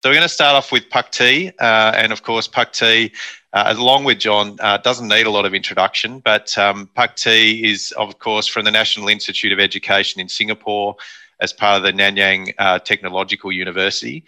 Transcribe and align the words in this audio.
So 0.00 0.10
we're 0.10 0.14
going 0.14 0.22
to 0.22 0.28
start 0.28 0.54
off 0.54 0.70
with 0.70 0.88
Pak 0.90 1.10
Tee, 1.10 1.50
uh, 1.58 1.92
and 1.96 2.12
of 2.12 2.22
course 2.22 2.46
Pak 2.46 2.72
Tee, 2.72 3.10
uh, 3.52 3.74
along 3.76 4.04
with 4.04 4.20
John, 4.20 4.56
uh, 4.60 4.76
doesn't 4.76 5.08
need 5.08 5.26
a 5.26 5.30
lot 5.30 5.44
of 5.44 5.54
introduction. 5.54 6.20
But 6.20 6.56
um, 6.56 6.88
Pak 6.94 7.16
Tee 7.16 7.68
is, 7.68 7.90
of 7.98 8.20
course, 8.20 8.46
from 8.46 8.64
the 8.64 8.70
National 8.70 9.08
Institute 9.08 9.52
of 9.52 9.58
Education 9.58 10.20
in 10.20 10.28
Singapore, 10.28 10.94
as 11.40 11.52
part 11.52 11.78
of 11.78 11.82
the 11.82 11.92
Nanyang 11.92 12.54
uh, 12.58 12.78
Technological 12.78 13.50
University. 13.50 14.22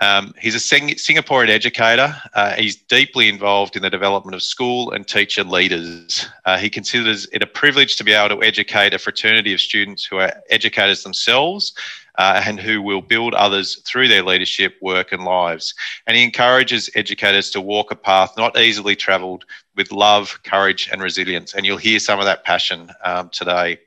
Um, 0.00 0.34
he's 0.36 0.56
a 0.56 0.60
Sing- 0.60 0.88
Singaporean 0.88 1.48
educator. 1.48 2.16
Uh, 2.34 2.54
he's 2.54 2.74
deeply 2.74 3.28
involved 3.28 3.76
in 3.76 3.82
the 3.82 3.90
development 3.90 4.34
of 4.34 4.42
school 4.42 4.90
and 4.90 5.06
teacher 5.06 5.44
leaders. 5.44 6.26
Uh, 6.44 6.58
he 6.58 6.68
considers 6.68 7.28
it 7.32 7.40
a 7.40 7.46
privilege 7.46 7.94
to 7.96 8.04
be 8.04 8.12
able 8.12 8.36
to 8.36 8.44
educate 8.44 8.92
a 8.92 8.98
fraternity 8.98 9.54
of 9.54 9.60
students 9.60 10.04
who 10.04 10.16
are 10.16 10.32
educators 10.50 11.04
themselves 11.04 11.72
uh, 12.16 12.42
and 12.44 12.60
who 12.60 12.80
will 12.80 13.00
build 13.00 13.34
others 13.34 13.80
through 13.86 14.08
their 14.08 14.22
leadership, 14.22 14.76
work, 14.80 15.12
and 15.12 15.24
lives. 15.24 15.74
And 16.06 16.16
he 16.16 16.22
encourages 16.22 16.90
educators 16.94 17.50
to 17.50 17.60
walk 17.60 17.90
a 17.90 17.96
path 17.96 18.34
not 18.36 18.58
easily 18.58 18.96
travelled 18.96 19.44
with 19.76 19.92
love, 19.92 20.40
courage, 20.44 20.88
and 20.92 21.02
resilience. 21.02 21.54
And 21.54 21.66
you'll 21.66 21.78
hear 21.78 21.98
some 21.98 22.18
of 22.18 22.24
that 22.24 22.44
passion 22.44 22.90
um, 23.04 23.28
today. 23.30 23.78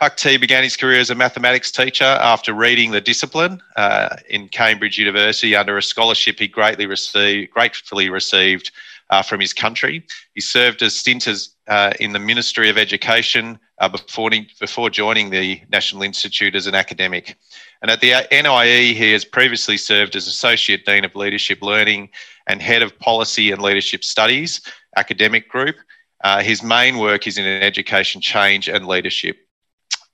Pak 0.00 0.16
Tee 0.16 0.36
began 0.36 0.62
his 0.62 0.76
career 0.76 1.00
as 1.00 1.10
a 1.10 1.16
mathematics 1.16 1.72
teacher 1.72 2.04
after 2.04 2.54
reading 2.54 2.92
the 2.92 3.00
discipline 3.00 3.60
uh, 3.74 4.16
in 4.28 4.48
Cambridge 4.48 4.96
University 4.96 5.56
under 5.56 5.76
a 5.76 5.82
scholarship 5.82 6.38
he 6.38 6.46
greatly 6.46 6.86
received, 6.86 7.50
gratefully 7.50 8.08
received 8.08 8.70
uh, 9.10 9.22
from 9.22 9.40
his 9.40 9.52
country. 9.52 10.04
He 10.34 10.40
served 10.40 10.82
as 10.82 10.96
stint 10.96 11.26
as, 11.26 11.50
uh, 11.66 11.92
in 12.00 12.12
the 12.12 12.18
Ministry 12.18 12.68
of 12.68 12.78
Education 12.78 13.58
uh, 13.78 13.88
before, 13.88 14.30
before 14.60 14.90
joining 14.90 15.30
the 15.30 15.60
National 15.70 16.02
Institute 16.02 16.54
as 16.54 16.66
an 16.66 16.74
academic. 16.74 17.36
And 17.82 17.90
at 17.90 18.00
the 18.00 18.12
NIE, 18.30 18.94
he 18.94 19.12
has 19.12 19.24
previously 19.24 19.76
served 19.76 20.16
as 20.16 20.26
Associate 20.26 20.84
Dean 20.84 21.04
of 21.04 21.14
Leadership 21.14 21.62
Learning 21.62 22.10
and 22.46 22.60
Head 22.60 22.82
of 22.82 22.98
Policy 22.98 23.52
and 23.52 23.62
Leadership 23.62 24.02
Studies, 24.02 24.60
academic 24.96 25.48
group. 25.48 25.76
Uh, 26.24 26.42
his 26.42 26.62
main 26.62 26.98
work 26.98 27.26
is 27.26 27.38
in 27.38 27.44
education 27.44 28.20
change 28.20 28.68
and 28.68 28.86
leadership. 28.86 29.36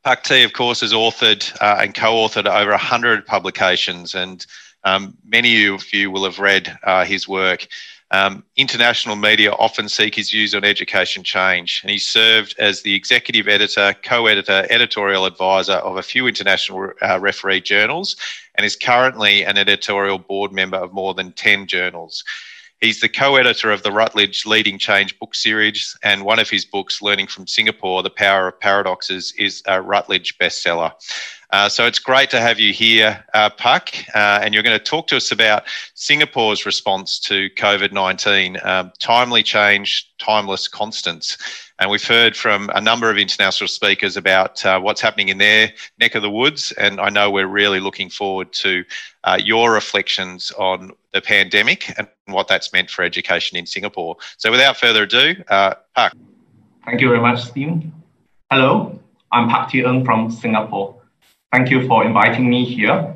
Pak 0.05 0.23
Tee, 0.23 0.43
of 0.43 0.53
course, 0.53 0.83
has 0.83 0.93
authored 0.93 1.51
uh, 1.63 1.81
and 1.81 1.95
co 1.95 2.13
authored 2.13 2.47
over 2.47 2.73
100 2.73 3.25
publications, 3.25 4.15
and 4.15 4.45
um, 4.85 5.17
many 5.25 5.67
of 5.67 5.91
you 5.95 6.11
will 6.11 6.25
have 6.25 6.39
read 6.39 6.79
uh, 6.83 7.07
his 7.07 7.27
work. 7.27 7.67
Um, 8.15 8.45
international 8.55 9.17
media 9.17 9.51
often 9.55 9.89
seek 9.89 10.15
his 10.15 10.31
views 10.31 10.55
on 10.55 10.63
education 10.63 11.25
change, 11.25 11.81
and 11.83 11.91
he 11.91 11.99
served 11.99 12.55
as 12.61 12.83
the 12.83 12.95
executive 12.95 13.49
editor, 13.49 13.93
co 14.05 14.27
editor, 14.27 14.69
editorial 14.71 15.25
advisor 15.25 15.79
of 15.89 15.97
a 15.97 16.03
few 16.03 16.29
international 16.29 16.93
uh, 17.03 17.19
referee 17.19 17.63
journals, 17.63 18.15
and 18.55 18.65
is 18.65 18.77
currently 18.77 19.45
an 19.45 19.59
editorial 19.59 20.19
board 20.19 20.53
member 20.53 20.77
of 20.77 20.93
more 20.93 21.13
than 21.13 21.33
10 21.33 21.67
journals. 21.67 22.23
He's 22.81 23.01
the 23.01 23.09
co 23.09 23.35
editor 23.35 23.73
of 23.73 23.83
the 23.83 23.91
Routledge 23.91 24.47
Leading 24.47 24.79
Change 24.79 25.19
book 25.19 25.35
series, 25.35 25.97
and 26.05 26.25
one 26.25 26.39
of 26.39 26.49
his 26.49 26.65
books, 26.65 27.03
Learning 27.03 27.27
from 27.27 27.49
Singapore 27.49 28.05
The 28.05 28.11
Power 28.11 28.47
of 28.47 28.61
Paradoxes, 28.61 29.35
is 29.37 29.61
a 29.67 29.83
Routledge 29.83 30.39
bestseller. 30.39 30.93
Uh, 31.55 31.69
so 31.69 31.87
it's 31.87 32.01
great 32.01 32.31
to 32.31 32.41
have 32.41 32.59
you 32.59 32.73
here, 32.73 33.25
uh, 33.33 33.49
Pak, 33.49 34.07
uh, 34.13 34.41
and 34.43 34.53
you're 34.53 34.65
going 34.65 34.77
to 34.77 34.85
talk 34.85 35.07
to 35.07 35.17
us 35.17 35.31
about 35.31 35.63
Singapore's 35.95 36.67
response 36.67 37.21
to 37.21 37.49
COVID 37.51 37.93
19 37.93 38.59
um, 38.65 38.91
timely 38.99 39.45
change, 39.45 40.13
timeless 40.19 40.67
constants. 40.67 41.71
And 41.79 41.93
we've 41.93 42.03
heard 42.03 42.37
from 42.37 42.73
a 42.75 42.81
number 42.81 43.09
of 43.09 43.19
international 43.19 43.69
speakers 43.69 44.17
about 44.17 44.67
uh, 44.67 44.81
what's 44.81 45.01
happening 45.01 45.29
in 45.29 45.39
their 45.39 45.73
neck 46.01 46.17
of 46.17 46.23
the 46.23 46.31
woods. 46.31 46.73
And 46.73 47.01
I 47.01 47.09
know 47.09 47.31
we're 47.31 47.47
really 47.47 47.79
looking 47.79 48.11
forward 48.11 48.53
to 48.55 48.85
uh, 49.23 49.39
your 49.41 49.73
reflections 49.73 50.51
on 50.59 50.91
the 51.13 51.21
pandemic 51.21 51.97
and 51.97 52.09
what 52.27 52.49
that's 52.49 52.73
meant 52.73 52.91
for 52.91 53.05
education 53.05 53.57
in 53.57 53.67
Singapore. 53.67 54.17
So 54.39 54.51
without 54.51 54.77
further 54.77 55.05
ado, 55.05 55.37
uh. 55.47 55.75
Thank 56.85 57.01
you 57.01 57.11
very 57.11 57.21
much, 57.21 57.45
Steve. 57.45 57.81
Hello, 58.51 58.99
I'm 59.31 59.49
Pak 59.49 59.69
Tee. 59.71 59.83
From 59.83 60.33
Singapore. 60.33 61.01
Thank 61.55 61.71
you 61.71 61.87
for 61.87 62.05
inviting 62.05 62.51
me 62.51 62.65
here. 62.65 63.15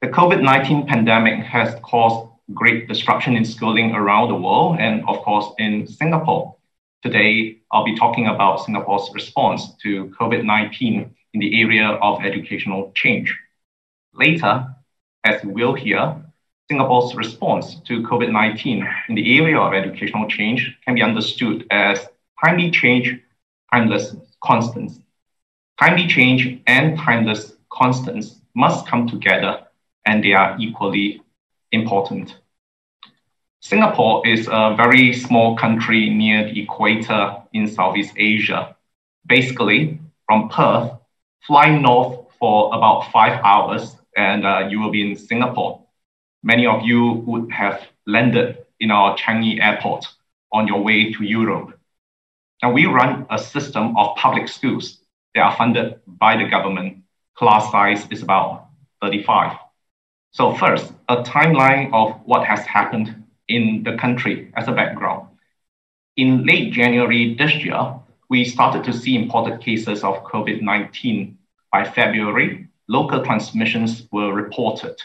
The 0.00 0.08
COVID 0.08 0.42
19 0.42 0.84
pandemic 0.88 1.44
has 1.44 1.78
caused 1.82 2.28
great 2.52 2.88
disruption 2.88 3.36
in 3.36 3.44
schooling 3.44 3.94
around 3.94 4.30
the 4.30 4.34
world 4.34 4.78
and, 4.80 5.08
of 5.08 5.18
course, 5.18 5.46
in 5.58 5.86
Singapore. 5.86 6.56
Today, 7.04 7.58
I'll 7.70 7.84
be 7.84 7.96
talking 7.96 8.26
about 8.26 8.64
Singapore's 8.64 9.08
response 9.14 9.74
to 9.84 10.06
COVID 10.20 10.42
19 10.42 11.14
in 11.34 11.40
the 11.40 11.62
area 11.62 11.86
of 11.86 12.24
educational 12.24 12.90
change. 12.96 13.32
Later, 14.12 14.66
as 15.22 15.44
you 15.44 15.50
will 15.50 15.74
hear, 15.74 16.16
Singapore's 16.68 17.14
response 17.14 17.76
to 17.86 18.02
COVID 18.02 18.32
19 18.32 18.88
in 19.08 19.14
the 19.14 19.38
area 19.38 19.56
of 19.56 19.72
educational 19.72 20.28
change 20.28 20.76
can 20.84 20.96
be 20.96 21.02
understood 21.02 21.64
as 21.70 22.08
timely 22.44 22.72
change, 22.72 23.20
timeless 23.72 24.16
constants. 24.42 24.98
Timely 25.82 26.06
change 26.06 26.62
and 26.68 26.96
timeless 26.96 27.54
constants 27.72 28.36
must 28.54 28.86
come 28.86 29.08
together, 29.08 29.66
and 30.06 30.22
they 30.22 30.32
are 30.32 30.56
equally 30.60 31.20
important. 31.72 32.36
Singapore 33.60 34.24
is 34.24 34.46
a 34.46 34.76
very 34.76 35.12
small 35.12 35.56
country 35.56 36.08
near 36.08 36.44
the 36.44 36.62
equator 36.62 37.36
in 37.52 37.66
Southeast 37.66 38.14
Asia. 38.16 38.76
Basically, 39.26 39.98
from 40.26 40.48
Perth, 40.50 40.92
fly 41.48 41.76
north 41.76 42.30
for 42.38 42.72
about 42.72 43.10
five 43.10 43.40
hours 43.42 43.96
and 44.16 44.46
uh, 44.46 44.68
you 44.70 44.78
will 44.78 44.92
be 44.92 45.10
in 45.10 45.16
Singapore. 45.16 45.82
Many 46.44 46.64
of 46.64 46.82
you 46.82 47.24
would 47.26 47.50
have 47.50 47.88
landed 48.06 48.66
in 48.78 48.92
our 48.92 49.16
Changi 49.16 49.60
airport 49.60 50.06
on 50.52 50.68
your 50.68 50.80
way 50.80 51.12
to 51.12 51.24
Europe. 51.24 51.76
Now, 52.62 52.70
we 52.70 52.86
run 52.86 53.26
a 53.30 53.38
system 53.38 53.96
of 53.96 54.14
public 54.14 54.46
schools 54.46 55.01
that 55.34 55.42
are 55.42 55.56
funded 55.56 56.00
by 56.06 56.36
the 56.36 56.48
government. 56.48 56.98
Class 57.34 57.70
size 57.70 58.06
is 58.10 58.22
about 58.22 58.68
35. 59.00 59.56
So, 60.30 60.54
first, 60.54 60.92
a 61.08 61.22
timeline 61.22 61.92
of 61.92 62.20
what 62.24 62.46
has 62.46 62.60
happened 62.66 63.24
in 63.48 63.82
the 63.82 63.96
country 63.96 64.50
as 64.56 64.68
a 64.68 64.72
background. 64.72 65.28
In 66.16 66.46
late 66.46 66.72
January 66.72 67.34
this 67.34 67.54
year, 67.54 67.94
we 68.28 68.44
started 68.44 68.84
to 68.84 68.92
see 68.92 69.16
imported 69.16 69.60
cases 69.60 70.04
of 70.04 70.24
COVID 70.24 70.62
19. 70.62 71.38
By 71.70 71.84
February, 71.84 72.68
local 72.88 73.24
transmissions 73.24 74.06
were 74.12 74.32
reported. 74.32 74.96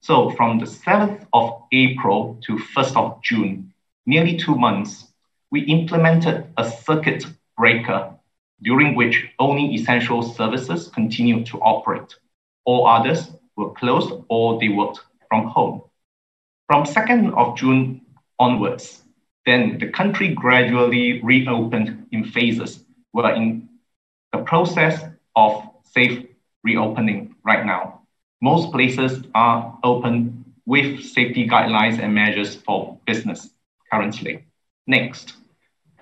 So, 0.00 0.30
from 0.30 0.58
the 0.58 0.66
7th 0.66 1.26
of 1.32 1.62
April 1.72 2.38
to 2.44 2.56
1st 2.56 2.96
of 2.96 3.22
June, 3.22 3.72
nearly 4.06 4.36
two 4.36 4.54
months, 4.54 5.06
we 5.50 5.60
implemented 5.62 6.46
a 6.56 6.70
circuit 6.70 7.24
breaker 7.56 8.13
during 8.64 8.94
which 8.94 9.28
only 9.38 9.74
essential 9.74 10.22
services 10.22 10.88
continued 10.88 11.46
to 11.46 11.58
operate. 11.60 12.16
All 12.64 12.86
others 12.86 13.30
were 13.56 13.72
closed 13.72 14.12
or 14.28 14.58
they 14.58 14.70
worked 14.70 15.00
from 15.28 15.46
home. 15.46 15.82
From 16.66 16.84
2nd 16.84 17.34
of 17.36 17.56
June 17.58 18.00
onwards, 18.38 19.02
then 19.44 19.76
the 19.78 19.88
country 19.88 20.28
gradually 20.34 21.20
reopened 21.22 22.06
in 22.10 22.24
phases. 22.24 22.84
We're 23.12 23.34
in 23.34 23.68
the 24.32 24.38
process 24.38 25.04
of 25.36 25.68
safe 25.84 26.26
reopening 26.64 27.36
right 27.44 27.66
now. 27.66 28.00
Most 28.40 28.72
places 28.72 29.24
are 29.34 29.78
open 29.84 30.44
with 30.64 31.04
safety 31.04 31.46
guidelines 31.46 31.98
and 31.98 32.14
measures 32.14 32.54
for 32.54 32.98
business 33.06 33.50
currently. 33.92 34.46
Next, 34.86 35.34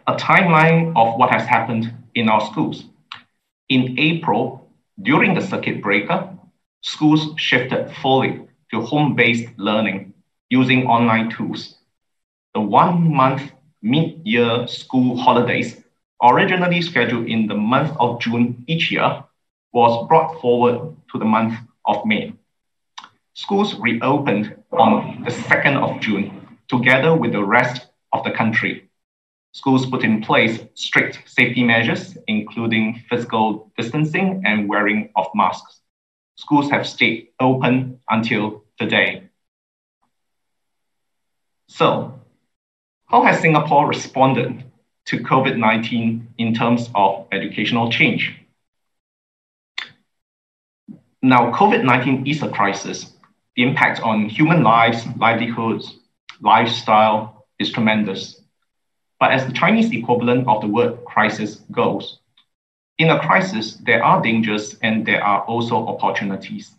a 0.06 0.14
timeline 0.14 0.92
of 0.96 1.18
what 1.18 1.30
has 1.30 1.44
happened 1.46 1.92
in 2.14 2.28
our 2.28 2.40
schools. 2.40 2.84
In 3.68 3.98
April, 3.98 4.68
during 5.00 5.34
the 5.34 5.40
circuit 5.40 5.82
breaker, 5.82 6.28
schools 6.82 7.34
shifted 7.36 7.90
fully 8.02 8.46
to 8.70 8.80
home 8.80 9.14
based 9.14 9.48
learning 9.56 10.12
using 10.50 10.86
online 10.86 11.30
tools. 11.30 11.76
The 12.54 12.60
one 12.60 13.14
month 13.14 13.52
mid 13.80 14.20
year 14.24 14.66
school 14.66 15.16
holidays, 15.16 15.82
originally 16.22 16.82
scheduled 16.82 17.26
in 17.26 17.46
the 17.46 17.54
month 17.54 17.96
of 17.98 18.20
June 18.20 18.64
each 18.66 18.90
year, 18.92 19.24
was 19.72 20.06
brought 20.08 20.40
forward 20.40 20.94
to 21.10 21.18
the 21.18 21.24
month 21.24 21.54
of 21.86 22.04
May. 22.04 22.34
Schools 23.34 23.74
reopened 23.76 24.54
on 24.72 25.22
the 25.24 25.30
2nd 25.30 25.76
of 25.82 26.00
June 26.00 26.46
together 26.68 27.16
with 27.16 27.32
the 27.32 27.44
rest 27.44 27.86
of 28.12 28.22
the 28.24 28.30
country. 28.30 28.90
Schools 29.52 29.84
put 29.86 30.02
in 30.02 30.22
place 30.22 30.60
strict 30.74 31.22
safety 31.26 31.62
measures, 31.62 32.16
including 32.26 33.02
physical 33.08 33.70
distancing 33.76 34.42
and 34.46 34.68
wearing 34.68 35.10
of 35.14 35.26
masks. 35.34 35.80
Schools 36.36 36.70
have 36.70 36.86
stayed 36.86 37.28
open 37.38 38.00
until 38.08 38.64
today. 38.78 39.28
So, 41.68 42.18
how 43.06 43.22
has 43.22 43.40
Singapore 43.40 43.86
responded 43.86 44.64
to 45.06 45.18
COVID 45.18 45.58
19 45.58 46.34
in 46.38 46.54
terms 46.54 46.88
of 46.94 47.26
educational 47.30 47.90
change? 47.90 48.34
Now, 51.22 51.52
COVID 51.52 51.84
19 51.84 52.26
is 52.26 52.42
a 52.42 52.48
crisis, 52.48 53.12
the 53.54 53.62
impact 53.62 54.00
on 54.00 54.28
human 54.28 54.62
lives, 54.62 55.06
livelihoods, 55.18 55.98
lifestyle 56.40 57.46
is 57.58 57.70
tremendous. 57.70 58.41
But 59.22 59.30
as 59.30 59.46
the 59.46 59.52
Chinese 59.52 59.92
equivalent 59.92 60.48
of 60.48 60.60
the 60.62 60.66
word 60.66 61.04
crisis 61.04 61.60
goes, 61.70 62.18
in 62.98 63.08
a 63.08 63.20
crisis, 63.20 63.76
there 63.76 64.04
are 64.04 64.20
dangers 64.20 64.76
and 64.82 65.06
there 65.06 65.22
are 65.22 65.42
also 65.42 65.76
opportunities. 65.86 66.72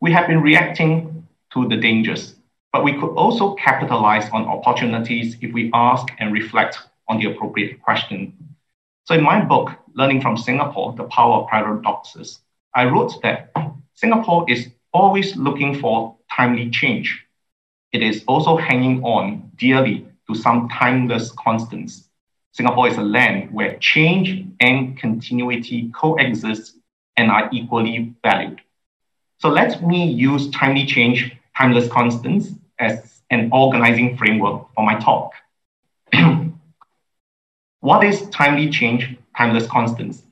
We 0.00 0.10
have 0.12 0.26
been 0.26 0.40
reacting 0.40 1.28
to 1.52 1.68
the 1.68 1.76
dangers, 1.76 2.36
but 2.72 2.82
we 2.82 2.94
could 2.94 3.10
also 3.10 3.52
capitalize 3.56 4.26
on 4.30 4.46
opportunities 4.46 5.36
if 5.42 5.52
we 5.52 5.70
ask 5.74 6.06
and 6.18 6.32
reflect 6.32 6.78
on 7.08 7.18
the 7.18 7.26
appropriate 7.26 7.82
question. 7.82 8.32
So, 9.04 9.14
in 9.14 9.22
my 9.22 9.44
book, 9.44 9.72
Learning 9.92 10.22
from 10.22 10.38
Singapore 10.38 10.94
The 10.96 11.04
Power 11.04 11.42
of 11.42 11.48
Paradoxes, 11.48 12.40
I 12.74 12.86
wrote 12.86 13.20
that 13.20 13.52
Singapore 13.92 14.46
is 14.48 14.70
always 14.94 15.36
looking 15.36 15.78
for 15.78 16.16
timely 16.34 16.70
change. 16.70 17.26
It 17.92 18.02
is 18.02 18.24
also 18.26 18.56
hanging 18.56 19.04
on 19.04 19.50
dearly 19.56 20.06
to 20.32 20.40
some 20.40 20.68
timeless 20.68 21.30
constants. 21.32 22.08
Singapore 22.52 22.88
is 22.88 22.96
a 22.96 23.02
land 23.02 23.50
where 23.52 23.76
change 23.78 24.46
and 24.60 24.98
continuity 24.98 25.90
coexist 25.94 26.76
and 27.16 27.30
are 27.30 27.48
equally 27.52 28.14
valued. 28.22 28.60
So 29.38 29.48
let 29.48 29.82
me 29.82 30.10
use 30.10 30.50
timely 30.50 30.86
change, 30.86 31.36
timeless 31.56 31.88
constants 31.88 32.50
as 32.78 33.22
an 33.30 33.50
organizing 33.52 34.16
framework 34.16 34.66
for 34.74 34.84
my 34.84 34.98
talk. 34.98 35.32
what 37.80 38.04
is 38.04 38.28
timely 38.30 38.70
change, 38.70 39.16
timeless 39.36 39.66
constants? 39.66 40.22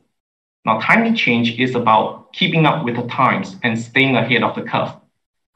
Now, 0.64 0.78
timely 0.80 1.16
change 1.16 1.58
is 1.58 1.74
about 1.74 2.32
keeping 2.34 2.66
up 2.66 2.84
with 2.84 2.96
the 2.96 3.06
times 3.08 3.56
and 3.62 3.78
staying 3.78 4.16
ahead 4.16 4.42
of 4.42 4.54
the 4.54 4.62
curve. 4.62 4.92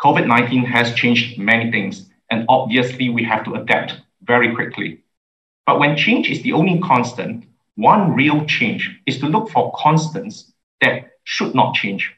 COVID 0.00 0.26
19 0.26 0.64
has 0.64 0.94
changed 0.94 1.38
many 1.38 1.70
things, 1.70 2.08
and 2.30 2.46
obviously, 2.48 3.10
we 3.10 3.22
have 3.24 3.44
to 3.44 3.54
adapt 3.54 4.00
very 4.26 4.54
quickly. 4.54 5.02
But 5.66 5.78
when 5.78 5.96
change 5.96 6.30
is 6.30 6.42
the 6.42 6.52
only 6.52 6.78
constant, 6.80 7.44
one 7.76 8.14
real 8.14 8.44
change 8.46 9.00
is 9.06 9.18
to 9.20 9.26
look 9.26 9.50
for 9.50 9.72
constants 9.76 10.52
that 10.80 11.12
should 11.24 11.54
not 11.54 11.74
change. 11.74 12.12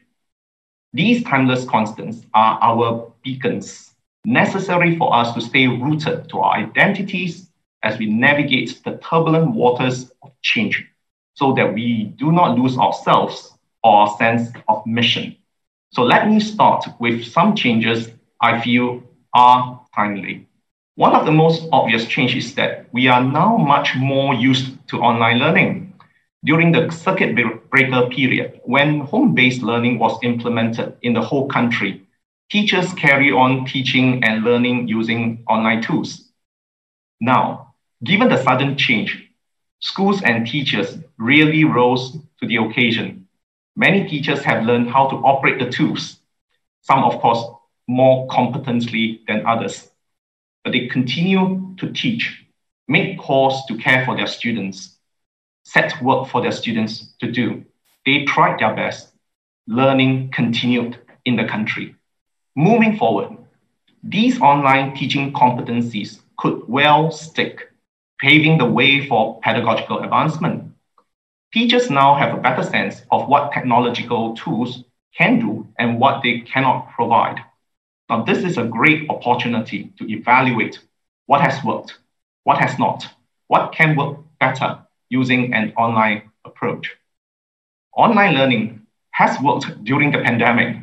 These 0.93 1.23
timeless 1.23 1.65
constants 1.65 2.25
are 2.33 2.59
our 2.61 3.11
beacons, 3.23 3.93
necessary 4.25 4.97
for 4.97 5.13
us 5.15 5.33
to 5.33 5.41
stay 5.41 5.67
rooted 5.67 6.29
to 6.29 6.39
our 6.39 6.55
identities 6.55 7.49
as 7.83 7.97
we 7.97 8.07
navigate 8.07 8.81
the 8.83 8.97
turbulent 8.97 9.51
waters 9.51 10.11
of 10.23 10.31
change 10.41 10.85
so 11.35 11.53
that 11.53 11.73
we 11.73 12.05
do 12.17 12.31
not 12.31 12.57
lose 12.57 12.77
ourselves 12.77 13.53
or 13.83 14.01
our 14.01 14.17
sense 14.17 14.49
of 14.67 14.85
mission. 14.85 15.35
So 15.91 16.03
let 16.03 16.27
me 16.27 16.39
start 16.39 16.85
with 16.99 17.25
some 17.25 17.55
changes 17.55 18.09
I 18.41 18.59
feel 18.61 19.03
are 19.33 19.81
timely. 19.95 20.46
One 20.97 21.13
of 21.13 21.25
the 21.27 21.31
most 21.31 21.69
obvious 21.71 22.07
changes 22.07 22.45
is 22.45 22.55
that 22.55 22.87
we 22.91 23.07
are 23.07 23.23
now 23.23 23.55
much 23.55 23.95
more 23.95 24.33
used 24.33 24.75
to 24.87 24.97
online 24.97 25.37
learning. 25.37 25.93
During 26.43 26.71
the 26.71 26.89
circuit 26.89 27.35
breaker 27.69 28.09
period, 28.09 28.61
when 28.63 29.01
home 29.01 29.35
based 29.35 29.61
learning 29.61 29.99
was 29.99 30.17
implemented 30.23 30.97
in 31.03 31.13
the 31.13 31.21
whole 31.21 31.47
country, 31.49 32.01
teachers 32.49 32.93
carry 32.93 33.31
on 33.31 33.67
teaching 33.67 34.23
and 34.23 34.43
learning 34.43 34.87
using 34.87 35.43
online 35.47 35.83
tools. 35.83 36.31
Now, 37.21 37.75
given 38.03 38.29
the 38.29 38.41
sudden 38.41 38.75
change, 38.75 39.29
schools 39.79 40.23
and 40.23 40.47
teachers 40.47 40.97
really 41.19 41.63
rose 41.63 42.17
to 42.39 42.47
the 42.47 42.55
occasion. 42.55 43.27
Many 43.75 44.09
teachers 44.09 44.41
have 44.41 44.65
learned 44.65 44.89
how 44.89 45.09
to 45.09 45.17
operate 45.17 45.59
the 45.59 45.69
tools, 45.69 46.17
some, 46.81 47.03
of 47.03 47.21
course, 47.21 47.43
more 47.87 48.27
competently 48.29 49.21
than 49.27 49.45
others. 49.45 49.91
But 50.67 50.73
they 50.73 50.87
continue 50.87 51.73
to 51.77 51.93
teach, 51.93 52.43
make 52.89 53.17
calls 53.17 53.65
to 53.67 53.77
care 53.77 54.03
for 54.03 54.17
their 54.17 54.27
students, 54.27 54.97
set 55.63 55.93
work 56.03 56.27
for 56.27 56.41
their 56.41 56.51
students 56.51 57.13
to 57.21 57.31
do. 57.31 57.63
They 58.05 58.25
tried 58.25 58.59
their 58.59 58.75
best. 58.75 59.13
Learning 59.65 60.29
continued 60.29 60.99
in 61.23 61.37
the 61.37 61.45
country. 61.45 61.95
Moving 62.53 62.97
forward, 62.97 63.37
these 64.03 64.41
online 64.41 64.93
teaching 64.93 65.31
competencies 65.31 66.19
could 66.37 66.67
well 66.67 67.11
stick 67.11 67.71
paving 68.19 68.57
the 68.57 68.65
way 68.65 69.07
for 69.07 69.39
pedagogical 69.39 70.03
advancement. 70.03 70.73
Teachers 71.53 71.89
now 71.89 72.13
have 72.15 72.37
a 72.37 72.41
better 72.41 72.63
sense 72.63 73.03
of 73.09 73.29
what 73.29 73.53
technological 73.53 74.35
tools 74.35 74.83
can 75.17 75.39
do 75.39 75.65
and 75.79 75.97
what 75.97 76.23
they 76.23 76.41
cannot 76.41 76.91
provide. 76.91 77.39
Now, 78.09 78.23
this 78.23 78.39
is 78.39 78.57
a 78.57 78.63
great 78.63 79.09
opportunity 79.09 79.91
to 79.97 80.09
evaluate 80.09 80.79
what 81.25 81.41
has 81.41 81.63
worked, 81.63 81.99
what 82.43 82.57
has 82.57 82.79
not, 82.79 83.05
what 83.47 83.73
can 83.73 83.95
work 83.95 84.17
better 84.39 84.79
using 85.09 85.53
an 85.53 85.73
online 85.77 86.31
approach. 86.45 86.95
Online 87.93 88.33
learning 88.33 88.81
has 89.11 89.39
worked 89.41 89.83
during 89.83 90.11
the 90.11 90.19
pandemic 90.19 90.77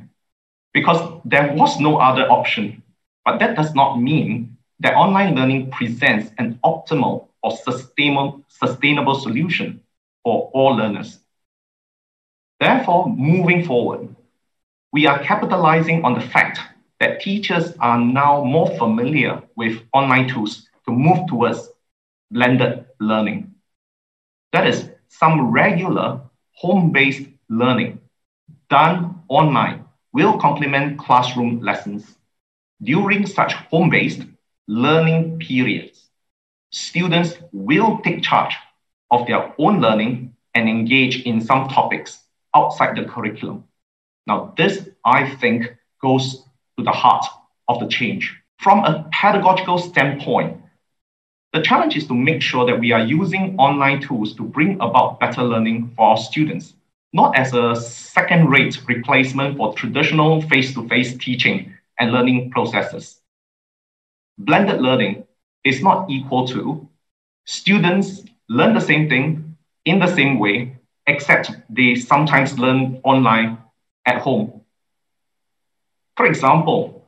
because 0.73 1.21
there 1.25 1.53
was 1.55 1.81
no 1.81 1.97
other 1.97 2.31
option, 2.31 2.83
but 3.25 3.39
that 3.39 3.57
does 3.57 3.75
not 3.75 4.01
mean 4.01 4.57
that 4.81 4.95
online 4.95 5.35
learning 5.35 5.71
presents 5.71 6.31
an 6.39 6.59
optimal 6.65 7.29
or 7.43 7.57
sustainable, 7.57 8.45
sustainable 8.49 9.15
solution 9.15 9.81
for 10.23 10.51
all 10.53 10.77
learners. 10.77 11.21
Therefore, 12.61 13.09
moving 13.09 13.65
forward, 13.65 14.15
we 14.93 15.07
are 15.07 15.19
capitalizing 15.21 16.05
on 16.05 16.15
the 16.15 16.21
fact 16.21 16.61
that 17.05 17.21
teachers 17.21 17.75
are 17.81 18.01
now 18.01 18.43
more 18.43 18.71
familiar 18.79 19.43
with 19.57 19.83
online 19.93 20.27
tools 20.27 20.67
to 20.87 20.91
move 20.91 21.19
towards 21.29 21.69
blended 22.31 22.87
learning. 22.99 23.55
That 24.55 24.67
is, 24.67 24.89
some 25.09 25.51
regular 25.51 26.23
home 26.53 26.93
based 26.93 27.29
learning 27.51 28.01
done 28.71 29.21
online 29.29 29.85
will 30.15 30.39
complement 30.39 30.99
classroom 30.99 31.61
lessons. 31.61 32.17
During 32.83 33.27
such 33.27 33.53
home 33.53 33.91
based 33.91 34.23
learning 34.67 35.41
periods, 35.41 36.09
students 36.71 37.37
will 37.53 37.99
take 37.99 38.23
charge 38.23 38.55
of 39.11 39.27
their 39.27 39.53
own 39.59 39.83
learning 39.83 40.35
and 40.55 40.71
engage 40.71 41.21
in 41.25 41.43
some 41.43 41.69
topics 41.69 42.21
outside 42.57 42.97
the 42.97 43.05
curriculum. 43.05 43.65
Now, 44.27 44.55
this, 44.57 44.89
I 45.05 45.29
think, 45.37 45.77
goes 46.01 46.44
to 46.79 46.85
the 46.85 46.91
heart 46.91 47.25
of 47.69 47.81
the 47.81 47.89
change. 47.89 48.37
From 48.59 48.85
a 48.85 49.09
pedagogical 49.13 49.79
standpoint, 49.79 50.61
the 51.53 51.63
challenge 51.63 51.97
is 51.97 52.07
to 52.09 52.15
make 52.15 52.43
sure 52.43 52.67
that 52.67 52.81
we 52.81 52.93
are 52.93 53.05
using 53.05 53.57
online 53.59 54.01
tools 54.01 54.35
to 54.37 54.43
bring 54.43 54.75
about 54.81 55.21
better 55.21 55.43
learning 55.43 55.93
for 55.97 56.09
our 56.11 56.17
students, 56.17 56.75
not 57.13 57.37
as 57.37 57.55
a 57.55 57.77
second 57.77 58.49
rate 58.51 58.81
replacement 58.89 59.57
for 59.57 59.75
traditional 59.75 60.43
face 60.43 60.75
to 60.75 60.89
face 60.89 61.17
teaching 61.17 61.73
and 61.99 62.13
learning 62.13 62.51
processes 62.51 63.21
blended 64.39 64.81
learning 64.81 65.25
is 65.65 65.83
not 65.83 66.11
equal 66.11 66.47
to 66.49 66.89
students 67.45 68.23
learn 68.49 68.75
the 68.75 68.81
same 68.81 69.09
thing 69.09 69.57
in 69.85 69.99
the 69.99 70.07
same 70.15 70.39
way, 70.39 70.77
except 71.07 71.53
they 71.71 71.95
sometimes 71.95 72.59
learn 72.59 73.01
online 73.05 73.59
at 74.07 74.21
home. 74.21 74.61
For 76.17 76.27
example, 76.27 77.05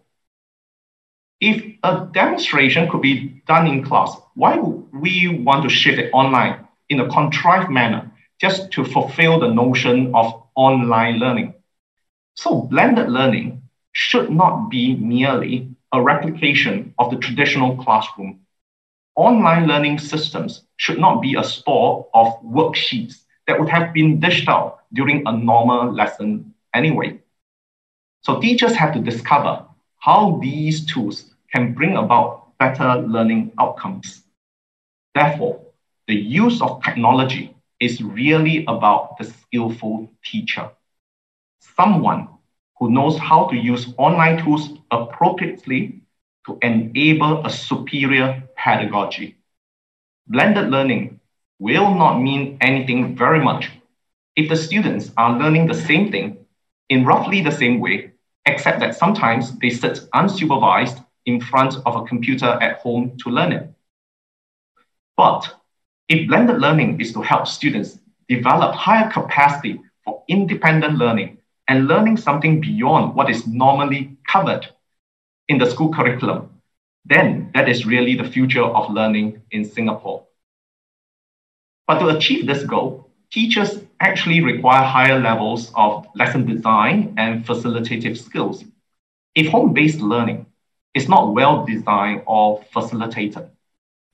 if 1.40 1.76
a 1.82 2.08
demonstration 2.12 2.88
could 2.88 3.02
be 3.02 3.42
done 3.46 3.66
in 3.66 3.84
class, 3.84 4.16
why 4.34 4.56
would 4.56 4.88
we 4.92 5.42
want 5.44 5.62
to 5.62 5.68
shift 5.68 5.98
it 5.98 6.10
online 6.12 6.66
in 6.88 7.00
a 7.00 7.08
contrived 7.08 7.70
manner 7.70 8.10
just 8.40 8.70
to 8.72 8.84
fulfill 8.84 9.38
the 9.40 9.52
notion 9.52 10.14
of 10.14 10.42
online 10.54 11.18
learning? 11.18 11.54
So, 12.34 12.62
blended 12.62 13.08
learning 13.08 13.62
should 13.92 14.30
not 14.30 14.70
be 14.70 14.94
merely 14.96 15.68
a 15.92 16.02
replication 16.02 16.94
of 16.98 17.10
the 17.10 17.16
traditional 17.18 17.76
classroom. 17.76 18.40
Online 19.16 19.66
learning 19.66 19.98
systems 19.98 20.64
should 20.76 20.98
not 20.98 21.20
be 21.22 21.34
a 21.34 21.44
store 21.44 22.06
of 22.14 22.40
worksheets 22.42 23.24
that 23.46 23.58
would 23.58 23.68
have 23.68 23.92
been 23.92 24.20
dished 24.20 24.48
out 24.48 24.80
during 24.92 25.22
a 25.26 25.32
normal 25.36 25.92
lesson 25.92 26.54
anyway. 26.74 27.18
So 28.26 28.40
teachers 28.40 28.74
have 28.74 28.92
to 28.94 28.98
discover 28.98 29.64
how 29.98 30.40
these 30.42 30.84
tools 30.84 31.32
can 31.54 31.74
bring 31.74 31.96
about 31.96 32.58
better 32.58 32.96
learning 32.96 33.52
outcomes. 33.56 34.24
Therefore, 35.14 35.60
the 36.08 36.16
use 36.16 36.60
of 36.60 36.82
technology 36.82 37.54
is 37.78 38.02
really 38.02 38.64
about 38.66 39.16
the 39.16 39.26
skillful 39.26 40.10
teacher, 40.24 40.68
someone 41.60 42.26
who 42.80 42.90
knows 42.90 43.16
how 43.16 43.44
to 43.44 43.56
use 43.56 43.94
online 43.96 44.42
tools 44.42 44.70
appropriately 44.90 46.00
to 46.46 46.58
enable 46.62 47.46
a 47.46 47.50
superior 47.50 48.42
pedagogy. 48.56 49.36
Blended 50.26 50.70
learning 50.70 51.20
will 51.60 51.94
not 51.94 52.18
mean 52.18 52.58
anything 52.60 53.14
very 53.14 53.40
much 53.40 53.70
if 54.34 54.48
the 54.48 54.56
students 54.56 55.12
are 55.16 55.38
learning 55.38 55.68
the 55.68 55.80
same 55.88 56.10
thing 56.10 56.38
in 56.88 57.04
roughly 57.04 57.40
the 57.40 57.52
same 57.52 57.78
way 57.78 58.10
except 58.46 58.80
that 58.80 58.94
sometimes 58.94 59.58
they 59.58 59.70
sit 59.70 60.00
unsupervised 60.14 61.04
in 61.26 61.40
front 61.40 61.74
of 61.84 61.96
a 61.96 62.04
computer 62.04 62.46
at 62.62 62.78
home 62.78 63.16
to 63.18 63.30
learn 63.30 63.52
it. 63.52 63.68
But 65.16 65.54
if 66.08 66.28
blended 66.28 66.60
learning 66.60 67.00
is 67.00 67.12
to 67.14 67.22
help 67.22 67.48
students 67.48 67.98
develop 68.28 68.74
higher 68.74 69.10
capacity 69.10 69.80
for 70.04 70.22
independent 70.28 70.98
learning 70.98 71.38
and 71.68 71.88
learning 71.88 72.16
something 72.16 72.60
beyond 72.60 73.14
what 73.14 73.28
is 73.28 73.46
normally 73.46 74.16
covered 74.28 74.68
in 75.48 75.58
the 75.58 75.68
school 75.68 75.92
curriculum, 75.92 76.50
then 77.04 77.50
that 77.54 77.68
is 77.68 77.86
really 77.86 78.16
the 78.16 78.28
future 78.28 78.62
of 78.62 78.92
learning 78.92 79.42
in 79.50 79.64
Singapore. 79.64 80.24
But 81.86 81.98
to 82.00 82.08
achieve 82.08 82.46
this 82.46 82.64
goal, 82.64 83.10
teachers 83.32 83.80
actually 84.00 84.40
require 84.42 84.82
higher 84.82 85.18
levels 85.18 85.72
of 85.74 86.06
lesson 86.14 86.46
design 86.46 87.14
and 87.16 87.44
facilitative 87.46 88.16
skills. 88.18 88.64
If 89.34 89.48
home 89.48 89.72
based 89.72 90.00
learning 90.00 90.46
is 90.94 91.08
not 91.08 91.34
well 91.34 91.64
designed 91.64 92.22
or 92.26 92.62
facilitated, 92.72 93.50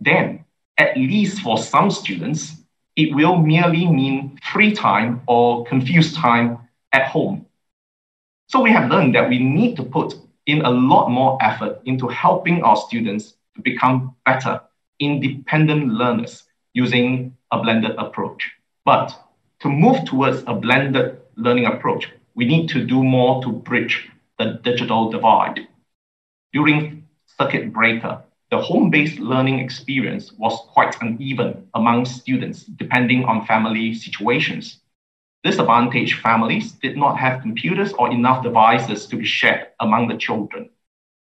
then 0.01 0.45
at 0.79 0.97
least 0.97 1.41
for 1.41 1.59
some 1.59 1.91
students, 1.91 2.55
it 2.97 3.15
will 3.15 3.37
merely 3.37 3.87
mean 3.87 4.39
free 4.53 4.73
time 4.73 5.23
or 5.27 5.65
confused 5.65 6.17
time 6.17 6.59
at 6.93 7.09
home. 7.09 7.47
So 8.49 8.61
we 8.61 8.71
have 8.71 8.91
learned 8.91 9.15
that 9.15 9.29
we 9.29 9.39
need 9.39 9.77
to 9.77 9.83
put 9.83 10.15
in 10.47 10.63
a 10.63 10.71
lot 10.71 11.09
more 11.09 11.39
effort 11.41 11.81
into 11.85 12.09
helping 12.09 12.63
our 12.63 12.77
students 12.77 13.35
to 13.55 13.63
become 13.63 14.15
better, 14.27 14.61
independent 14.99 15.89
learners 15.89 16.45
using 16.75 17.37
a 17.51 17.63
blended 17.63 17.93
approach. 17.97 18.51
But 18.85 19.17
to 19.63 19.69
move 19.69 20.05
towards 20.05 20.43
a 20.49 20.55
blended 20.55 21.21
learning 21.37 21.67
approach, 21.67 22.11
we 22.35 22.45
need 22.45 22.69
to 22.69 22.85
do 22.85 23.03
more 23.03 23.41
to 23.43 23.53
bridge 23.53 24.11
the 24.39 24.61
digital 24.65 25.09
divide. 25.09 25.61
During 26.53 27.07
circuit 27.27 27.73
breaker, 27.73 28.23
the 28.51 28.61
home-based 28.61 29.21
learning 29.21 29.61
experience 29.61 30.33
was 30.33 30.67
quite 30.73 31.01
uneven 31.01 31.69
among 31.75 32.07
students 32.07 32.65
depending 32.65 33.25
on 33.25 33.47
family 33.47 33.95
situations. 33.95 34.81
Disadvantaged 35.45 36.21
families 36.21 36.73
did 36.73 36.97
not 36.97 37.17
have 37.19 37.41
computers 37.41 37.93
or 37.93 38.11
enough 38.11 38.43
devices 38.43 39.07
to 39.07 39.17
be 39.17 39.25
shared 39.25 39.69
among 39.79 40.09
the 40.09 40.17
children. 40.17 40.71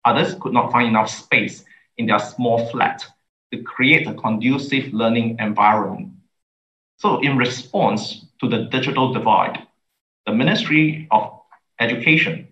Others 0.04 0.36
could 0.40 0.52
not 0.52 0.70
find 0.70 0.88
enough 0.88 1.08
space 1.08 1.64
in 1.96 2.06
their 2.06 2.18
small 2.18 2.66
flat 2.68 3.04
to 3.52 3.62
create 3.62 4.06
a 4.06 4.14
conducive 4.14 4.92
learning 4.92 5.36
environment. 5.40 6.12
So, 6.98 7.20
in 7.20 7.36
response 7.36 8.26
to 8.40 8.48
the 8.48 8.64
digital 8.64 9.12
divide, 9.12 9.66
the 10.26 10.32
Ministry 10.32 11.06
of 11.12 11.40
Education 11.78 12.48